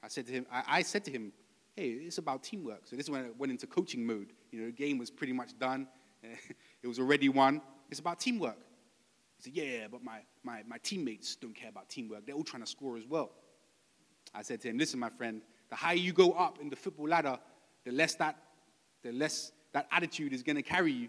[0.03, 1.33] I said to him, I, I said to him,
[1.75, 4.33] "Hey, it's about teamwork." So this is when I went into coaching mode.
[4.53, 5.89] You know, the game was pretty much done.
[6.83, 7.61] it was already won.
[7.91, 8.59] It's about teamwork.
[9.37, 12.27] He said, Yeah, but my, my, my teammates don't care about teamwork.
[12.27, 13.31] They're all trying to score as well.
[14.35, 17.09] I said to him, Listen, my friend, the higher you go up in the football
[17.09, 17.39] ladder,
[17.85, 18.37] the less that,
[19.03, 21.09] the less that attitude is going to carry you.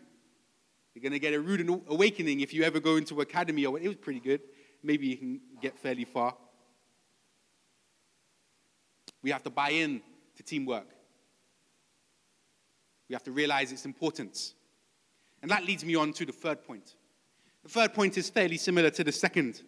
[0.94, 3.66] You're going to get a rude awakening if you ever go into academy.
[3.66, 4.42] Or it was pretty good.
[4.84, 6.36] Maybe you can get fairly far.
[9.22, 10.02] We have to buy in
[10.38, 10.88] to teamwork.
[13.08, 14.54] We have to realize its importance.
[15.42, 16.96] And that leads me on to the third point.
[17.64, 19.62] The third point is fairly similar to the second,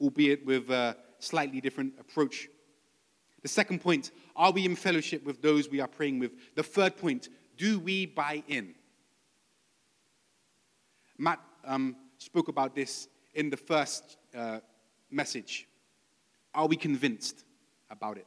[0.00, 2.48] albeit with a slightly different approach.
[3.42, 6.32] The second point, are we in fellowship with those we are praying with?
[6.54, 8.74] The third point, do we buy in?
[11.18, 14.60] Matt um, spoke about this in the first uh,
[15.10, 15.68] message.
[16.54, 17.44] Are we convinced
[17.90, 18.26] about it?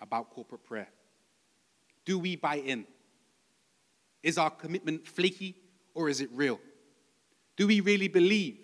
[0.00, 0.88] About corporate prayer?
[2.04, 2.86] Do we buy in?
[4.22, 5.56] Is our commitment flaky
[5.94, 6.60] or is it real?
[7.56, 8.58] Do we really believe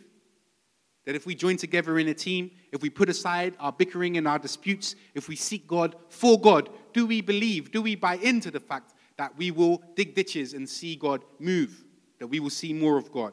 [1.04, 4.28] that if we join together in a team, if we put aside our bickering and
[4.28, 8.50] our disputes, if we seek God for God, do we believe, do we buy into
[8.50, 11.84] the fact that we will dig ditches and see God move,
[12.22, 13.32] that we will see more of God?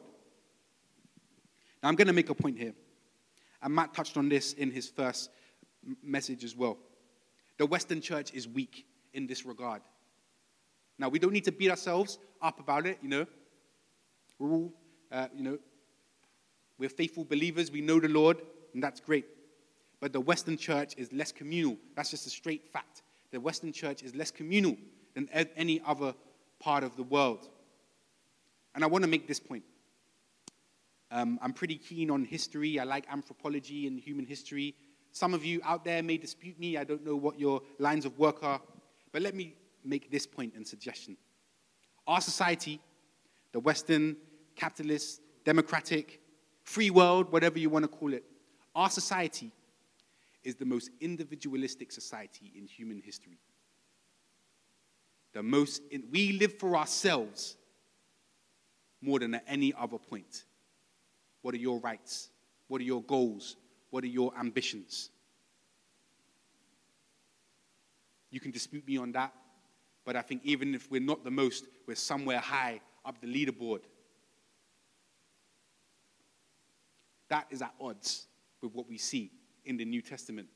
[1.80, 2.74] Now, I'm going to make a point here.
[3.62, 5.30] And Matt touched on this in his first
[6.02, 6.76] message as well.
[7.56, 9.82] The Western church is weak in this regard.
[10.98, 13.26] Now, we don't need to beat ourselves up about it, you know.
[14.40, 14.72] We're all
[15.12, 15.58] uh, you know,
[16.76, 18.42] we're faithful believers, we know the Lord,
[18.74, 19.26] and that's great.
[20.00, 21.76] But the Western church is less communal.
[21.94, 23.02] That's just a straight fact.
[23.30, 24.76] The Western church is less communal
[25.14, 26.12] than any other
[26.58, 27.48] part of the world.
[28.74, 29.64] And I want to make this point.
[31.10, 32.78] Um, I'm pretty keen on history.
[32.78, 34.74] I like anthropology and human history.
[35.12, 36.76] Some of you out there may dispute me.
[36.76, 38.60] I don't know what your lines of work are.
[39.12, 39.54] But let me
[39.84, 41.16] make this point and suggestion.
[42.06, 42.80] Our society,
[43.52, 44.16] the Western
[44.54, 46.20] capitalist, democratic,
[46.62, 48.24] free world, whatever you want to call it,
[48.74, 49.50] our society
[50.44, 53.38] is the most individualistic society in human history.
[55.32, 57.56] The most, we live for ourselves
[59.02, 60.44] more than at any other point.
[61.42, 62.30] What are your rights?
[62.68, 63.56] What are your goals?
[63.90, 65.10] What are your ambitions?
[68.30, 69.32] You can dispute me on that,
[70.04, 73.80] but I think even if we're not the most, we're somewhere high up the leaderboard.
[77.28, 78.26] That is at odds
[78.62, 79.32] with what we see
[79.64, 80.48] in the New Testament,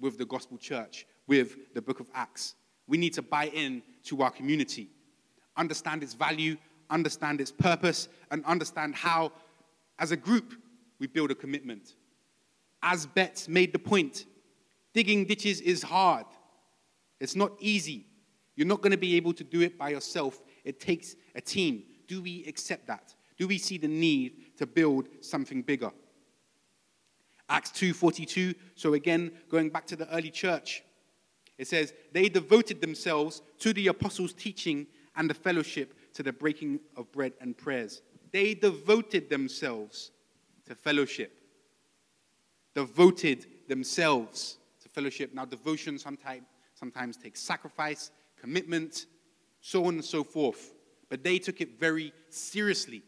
[0.00, 2.54] with the gospel church, with the book of Acts.
[2.86, 4.88] We need to buy in to our community,
[5.56, 6.56] understand its value,
[6.90, 9.32] understand its purpose, and understand how,
[9.98, 10.54] as a group,
[10.98, 11.94] we build a commitment.
[12.82, 14.26] As Betts made the point,
[14.94, 16.26] digging ditches is hard.
[17.20, 18.06] It's not easy.
[18.54, 20.42] You're not going to be able to do it by yourself.
[20.64, 21.84] It takes a team.
[22.06, 23.14] Do we accept that?
[23.36, 25.92] Do we see the need to build something bigger?
[27.48, 30.82] Acts 2:42, so again going back to the early church.
[31.56, 34.86] It says, "They devoted themselves to the apostles' teaching
[35.16, 38.02] and the fellowship, to the breaking of bread and prayers."
[38.32, 40.10] They devoted themselves
[40.66, 41.32] to fellowship.
[42.74, 45.32] Devoted themselves to fellowship.
[45.32, 46.42] Now, devotion sometimes,
[46.74, 49.06] sometimes takes sacrifice, commitment,
[49.60, 50.74] so on and so forth.
[51.08, 53.02] But they took it very seriously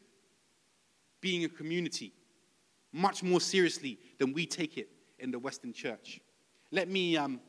[1.20, 2.12] being a community
[2.92, 4.88] much more seriously than we take it
[5.18, 6.20] in the Western church.
[6.70, 7.40] Let me, um,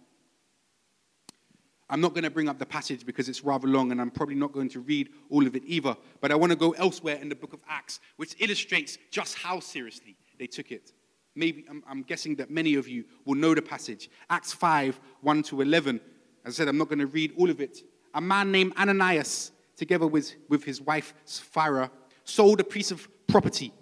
[1.92, 4.36] I'm not going to bring up the passage because it's rather long and I'm probably
[4.36, 5.98] not going to read all of it either.
[6.22, 9.60] But I want to go elsewhere in the book of Acts, which illustrates just how
[9.60, 10.94] seriously they took it.
[11.36, 14.10] Maybe I'm, I'm guessing that many of you will know the passage.
[14.30, 16.00] Acts 5 1 to 11.
[16.46, 17.80] As I said, I'm not going to read all of it.
[18.14, 21.92] A man named Ananias, together with, with his wife Sapphira,
[22.24, 23.74] sold a piece of property.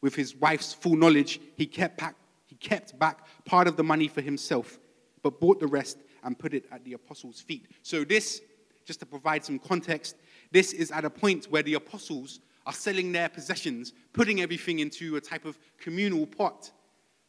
[0.00, 2.16] With his wife's full knowledge, he kept back,
[2.46, 4.78] he kept back part of the money for himself,
[5.22, 7.70] but bought the rest and put it at the apostles' feet.
[7.82, 8.42] So, this,
[8.84, 10.16] just to provide some context,
[10.52, 15.16] this is at a point where the apostles are selling their possessions, putting everything into
[15.16, 16.70] a type of communal pot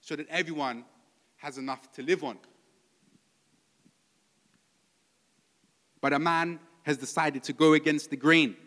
[0.01, 0.83] so that everyone
[1.37, 2.37] has enough to live on.
[6.01, 8.57] But a man has decided to go against the grain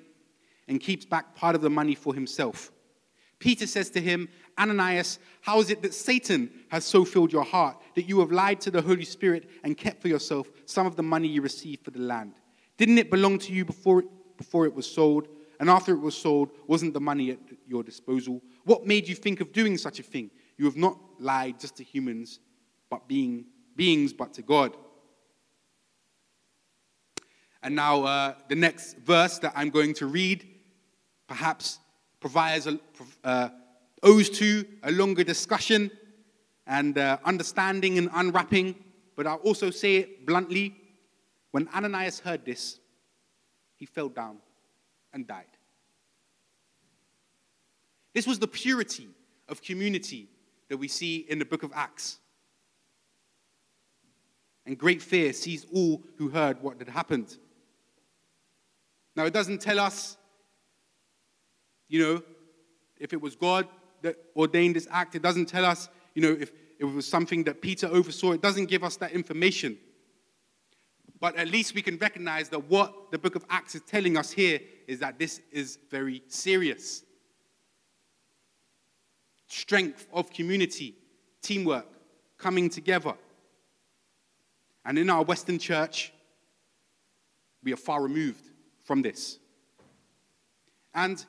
[0.66, 2.72] and keeps back part of the money for himself.
[3.38, 7.76] Peter says to him, Ananias, how is it that Satan has so filled your heart
[7.94, 11.02] that you have lied to the Holy Spirit and kept for yourself some of the
[11.02, 12.34] money you received for the land?
[12.76, 15.28] Didn't it belong to you before it, before it was sold?
[15.60, 17.38] And after it was sold, wasn't the money at
[17.68, 18.42] your disposal?
[18.64, 20.30] What made you think of doing such a thing?
[20.56, 22.40] You have not lied just to humans,
[22.90, 23.46] but being
[23.76, 24.76] beings, but to God.
[27.62, 30.48] And now, uh, the next verse that I'm going to read
[31.28, 31.78] perhaps
[32.18, 32.80] provides a,
[33.22, 33.50] uh,
[34.02, 35.90] owes to a longer discussion
[36.66, 38.74] and uh, understanding and unwrapping.
[39.16, 40.74] But I'll also say it bluntly
[41.50, 42.78] when Ananias heard this,
[43.76, 44.38] he fell down
[45.12, 45.44] and died.
[48.14, 49.08] This was the purity
[49.48, 50.28] of community
[50.68, 52.18] that we see in the book of Acts.
[54.64, 57.36] And great fear seized all who heard what had happened.
[59.16, 60.16] Now, it doesn't tell us
[61.92, 62.22] you know,
[62.98, 63.68] if it was God
[64.02, 67.62] that ordained this act, it doesn't tell us, you know, if it was something that
[67.62, 69.78] Peter oversaw, it doesn't give us that information.
[71.20, 74.32] But at least we can recognize that what the book of Acts is telling us
[74.32, 77.04] here is that this is very serious.
[79.46, 80.96] Strength of community,
[81.40, 81.86] teamwork,
[82.38, 83.14] coming together.
[84.84, 86.12] And in our Western church,
[87.62, 88.44] we are far removed
[88.84, 89.38] from this.
[90.92, 91.24] And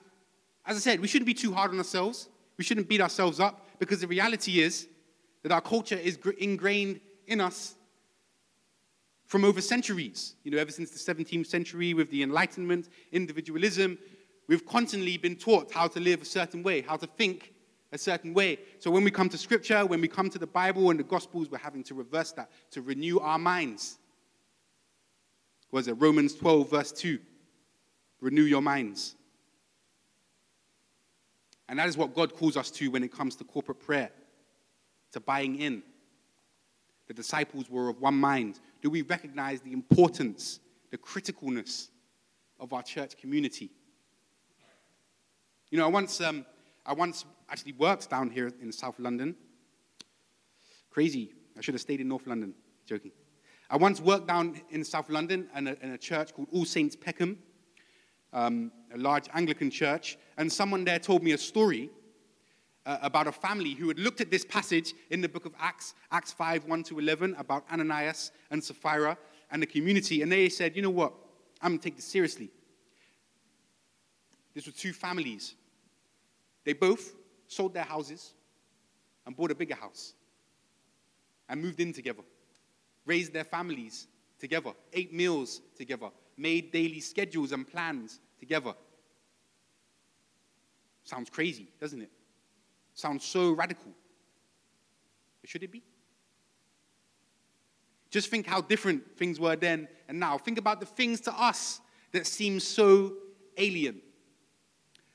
[0.65, 2.29] as I said, we shouldn't be too hard on ourselves.
[2.63, 4.87] We shouldn't beat ourselves up because the reality is
[5.41, 7.75] that our culture is ingrained in us
[9.25, 10.35] from over centuries.
[10.45, 13.97] You know, ever since the 17th century with the Enlightenment, individualism,
[14.47, 17.53] we've constantly been taught how to live a certain way, how to think
[17.91, 18.59] a certain way.
[18.79, 21.49] So when we come to Scripture, when we come to the Bible and the Gospels,
[21.51, 23.97] we're having to reverse that, to renew our minds.
[25.69, 27.19] Was it Romans 12, verse 2?
[28.21, 29.17] Renew your minds.
[31.69, 34.11] And that is what God calls us to when it comes to corporate prayer,
[35.13, 35.83] to buying in.
[37.07, 38.59] The disciples were of one mind.
[38.81, 40.59] Do we recognize the importance,
[40.91, 41.89] the criticalness
[42.59, 43.71] of our church community?
[45.69, 46.45] You know, I once, um,
[46.85, 49.35] I once actually worked down here in South London.
[50.89, 51.33] Crazy.
[51.57, 52.53] I should have stayed in North London.
[52.85, 53.11] Joking.
[53.69, 56.95] I once worked down in South London in a, in a church called All Saints
[56.95, 57.39] Peckham
[58.33, 61.89] um, a large Anglican church, and someone there told me a story
[62.85, 65.93] uh, about a family who had looked at this passage in the book of Acts,
[66.11, 69.17] Acts 5 1 to 11, about Ananias and Sapphira
[69.51, 71.13] and the community, and they said, you know what,
[71.61, 72.49] I'm going to take this seriously.
[74.53, 75.55] This were two families.
[76.65, 77.13] They both
[77.47, 78.33] sold their houses
[79.25, 80.13] and bought a bigger house
[81.49, 82.23] and moved in together,
[83.05, 84.07] raised their families
[84.39, 88.73] together, ate meals together, made daily schedules and plans together.
[91.05, 92.11] Sounds crazy, doesn't it?
[92.93, 93.93] Sounds so radical.
[95.39, 95.81] But should it be?
[98.09, 100.37] Just think how different things were then and now.
[100.37, 101.79] Think about the things to us
[102.11, 103.13] that seem so
[103.57, 104.01] alien.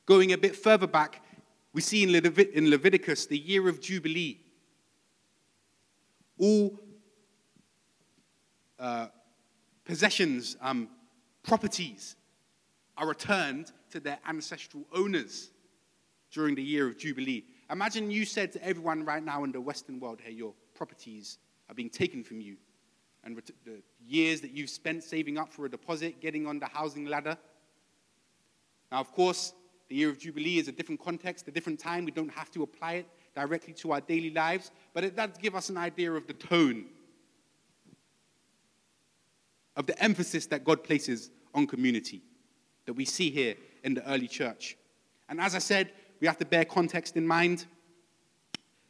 [0.07, 1.23] Going a bit further back,
[1.75, 4.41] we see in, Levit- in Leviticus the year of Jubilee.
[6.39, 6.81] All
[8.79, 9.09] uh,
[9.85, 10.89] possessions um,
[11.43, 12.17] properties
[12.99, 15.51] are returned to their ancestral owners
[16.31, 17.45] during the year of Jubilee.
[17.71, 21.39] Imagine you said to everyone right now in the Western world, hey, your properties
[21.69, 22.57] are being taken from you.
[23.25, 27.07] And the years that you've spent saving up for a deposit, getting on the housing
[27.07, 27.37] ladder.
[28.91, 29.53] Now, of course,
[29.89, 32.05] the year of Jubilee is a different context, a different time.
[32.05, 35.55] We don't have to apply it directly to our daily lives, but it does give
[35.55, 36.87] us an idea of the tone,
[39.77, 42.23] of the emphasis that God places on community
[42.89, 44.79] that we see here in the early church.
[45.29, 47.67] And as I said, we have to bear context in mind.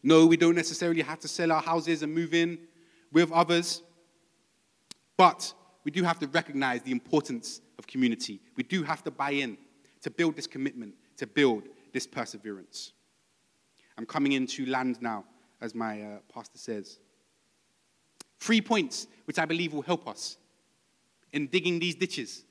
[0.04, 2.60] No, we don't necessarily have to sell our houses and move in
[3.10, 3.82] with others,
[5.16, 8.40] but we do have to recognize the importance of community.
[8.54, 9.58] We do have to buy in
[10.02, 12.92] to build this commitment, to build this perseverance.
[13.96, 15.24] I'm coming into land now,
[15.60, 17.00] as my uh, pastor says.
[18.38, 20.36] Three points which I believe will help us
[21.32, 22.44] in digging these ditches,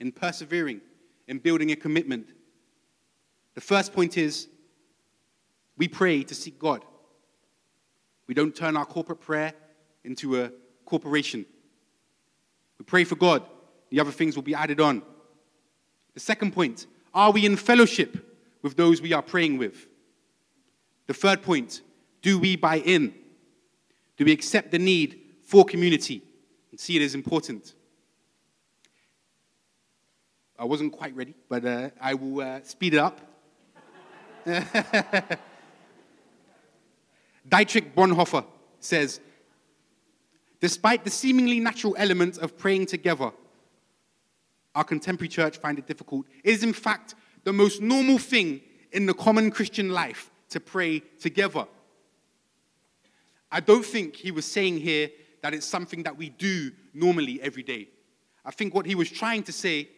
[0.00, 0.80] in persevering,
[1.28, 2.28] in building a commitment.
[3.54, 4.48] The first point is
[5.76, 6.84] we pray to seek God.
[8.26, 9.52] We don't turn our corporate prayer
[10.04, 10.50] into a
[10.84, 11.44] corporation.
[12.78, 13.42] We pray for God.
[13.90, 15.02] The other things will be added on.
[16.14, 19.86] The second point are we in fellowship with those we are praying with?
[21.06, 21.82] The third point
[22.22, 23.14] do we buy in?
[24.16, 26.22] Do we accept the need for community
[26.70, 27.74] and see it as important?
[30.58, 33.20] I wasn't quite ready, but uh, I will uh, speed it up.
[37.48, 38.44] Dietrich Bonhoeffer
[38.78, 39.20] says,
[40.60, 43.32] Despite the seemingly natural element of praying together,
[44.74, 46.26] our contemporary church find it difficult.
[46.42, 48.60] It is, in fact, the most normal thing
[48.92, 51.66] in the common Christian life to pray together.
[53.50, 55.10] I don't think he was saying here
[55.42, 57.88] that it's something that we do normally every day.
[58.44, 59.88] I think what he was trying to say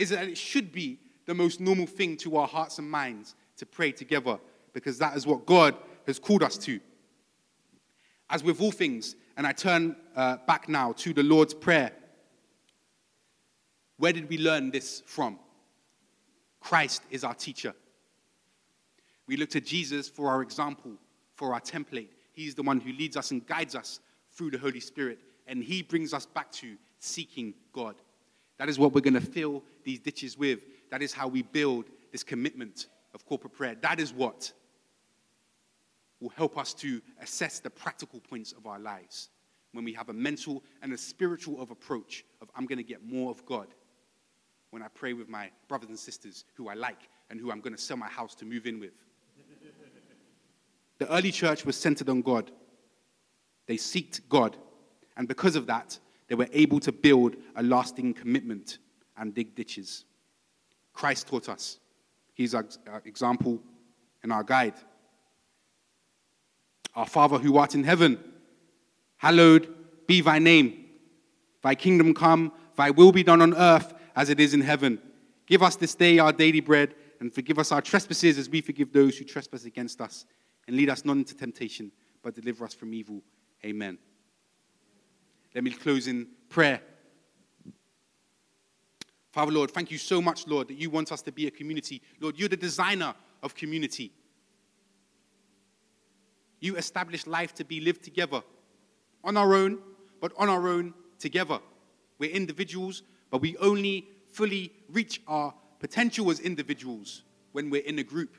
[0.00, 3.66] is that it should be the most normal thing to our hearts and minds to
[3.66, 4.40] pray together
[4.72, 5.76] because that is what God
[6.06, 6.80] has called us to.
[8.30, 11.92] As with all things, and I turn uh, back now to the Lord's Prayer,
[13.98, 15.38] where did we learn this from?
[16.60, 17.74] Christ is our teacher.
[19.26, 20.92] We look to Jesus for our example,
[21.34, 22.08] for our template.
[22.32, 24.00] He's the one who leads us and guides us
[24.32, 27.96] through the Holy Spirit, and He brings us back to seeking God.
[28.60, 30.60] That is what we're going to fill these ditches with.
[30.90, 33.74] That is how we build this commitment of corporate prayer.
[33.80, 34.52] That is what
[36.20, 39.30] will help us to assess the practical points of our lives
[39.72, 43.02] when we have a mental and a spiritual of approach of I'm going to get
[43.02, 43.68] more of God
[44.72, 47.74] when I pray with my brothers and sisters who I like and who I'm going
[47.74, 48.92] to sell my house to move in with.
[50.98, 52.50] the early church was centered on God.
[53.66, 54.58] They sought God,
[55.16, 55.98] and because of that,
[56.30, 58.78] they were able to build a lasting commitment
[59.18, 60.04] and dig ditches.
[60.92, 61.80] Christ taught us.
[62.34, 62.64] He's our
[63.04, 63.60] example
[64.22, 64.74] and our guide.
[66.94, 68.16] Our Father who art in heaven,
[69.16, 69.74] hallowed
[70.06, 70.86] be thy name.
[71.62, 75.00] Thy kingdom come, thy will be done on earth as it is in heaven.
[75.46, 78.92] Give us this day our daily bread, and forgive us our trespasses as we forgive
[78.92, 80.26] those who trespass against us.
[80.68, 81.90] And lead us not into temptation,
[82.22, 83.20] but deliver us from evil.
[83.64, 83.98] Amen.
[85.54, 86.80] Let me close in prayer.
[89.32, 92.02] Father, Lord, thank you so much, Lord, that you want us to be a community.
[92.20, 94.12] Lord, you're the designer of community.
[96.60, 98.42] You established life to be lived together
[99.24, 99.78] on our own,
[100.20, 101.60] but on our own together.
[102.18, 107.22] We're individuals, but we only fully reach our potential as individuals
[107.52, 108.36] when we're in a group,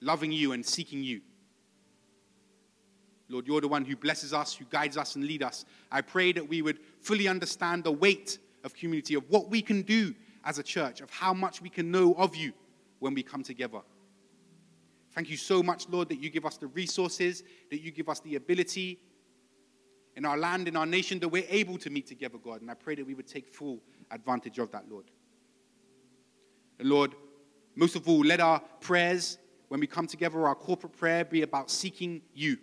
[0.00, 1.20] loving you and seeking you.
[3.28, 5.64] Lord, you're the one who blesses us, who guides us and leads us.
[5.90, 9.82] I pray that we would fully understand the weight of community, of what we can
[9.82, 10.14] do
[10.44, 12.52] as a church, of how much we can know of you
[12.98, 13.80] when we come together.
[15.12, 18.20] Thank you so much, Lord, that you give us the resources, that you give us
[18.20, 18.98] the ability
[20.16, 22.60] in our land, in our nation, that we're able to meet together, God.
[22.60, 25.06] And I pray that we would take full advantage of that, Lord.
[26.78, 27.14] And Lord,
[27.74, 31.70] most of all, let our prayers, when we come together, our corporate prayer, be about
[31.70, 32.58] seeking you.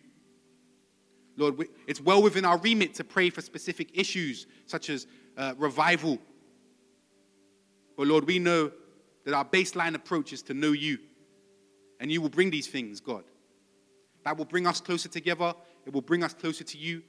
[1.41, 6.19] Lord, it's well within our remit to pray for specific issues such as uh, revival.
[7.97, 8.71] But Lord, we know
[9.25, 10.99] that our baseline approach is to know you.
[11.99, 13.23] And you will bring these things, God.
[14.23, 15.53] That will bring us closer together,
[15.85, 17.01] it will bring us closer to you,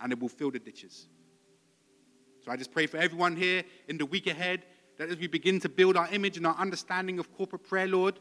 [0.00, 1.06] and it will fill the ditches.
[2.44, 4.62] So I just pray for everyone here in the week ahead
[4.98, 8.18] that as we begin to build our image and our understanding of corporate prayer, Lord,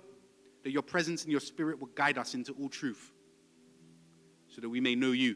[0.64, 3.12] that your presence and your spirit will guide us into all truth
[4.48, 5.36] so that we may know you.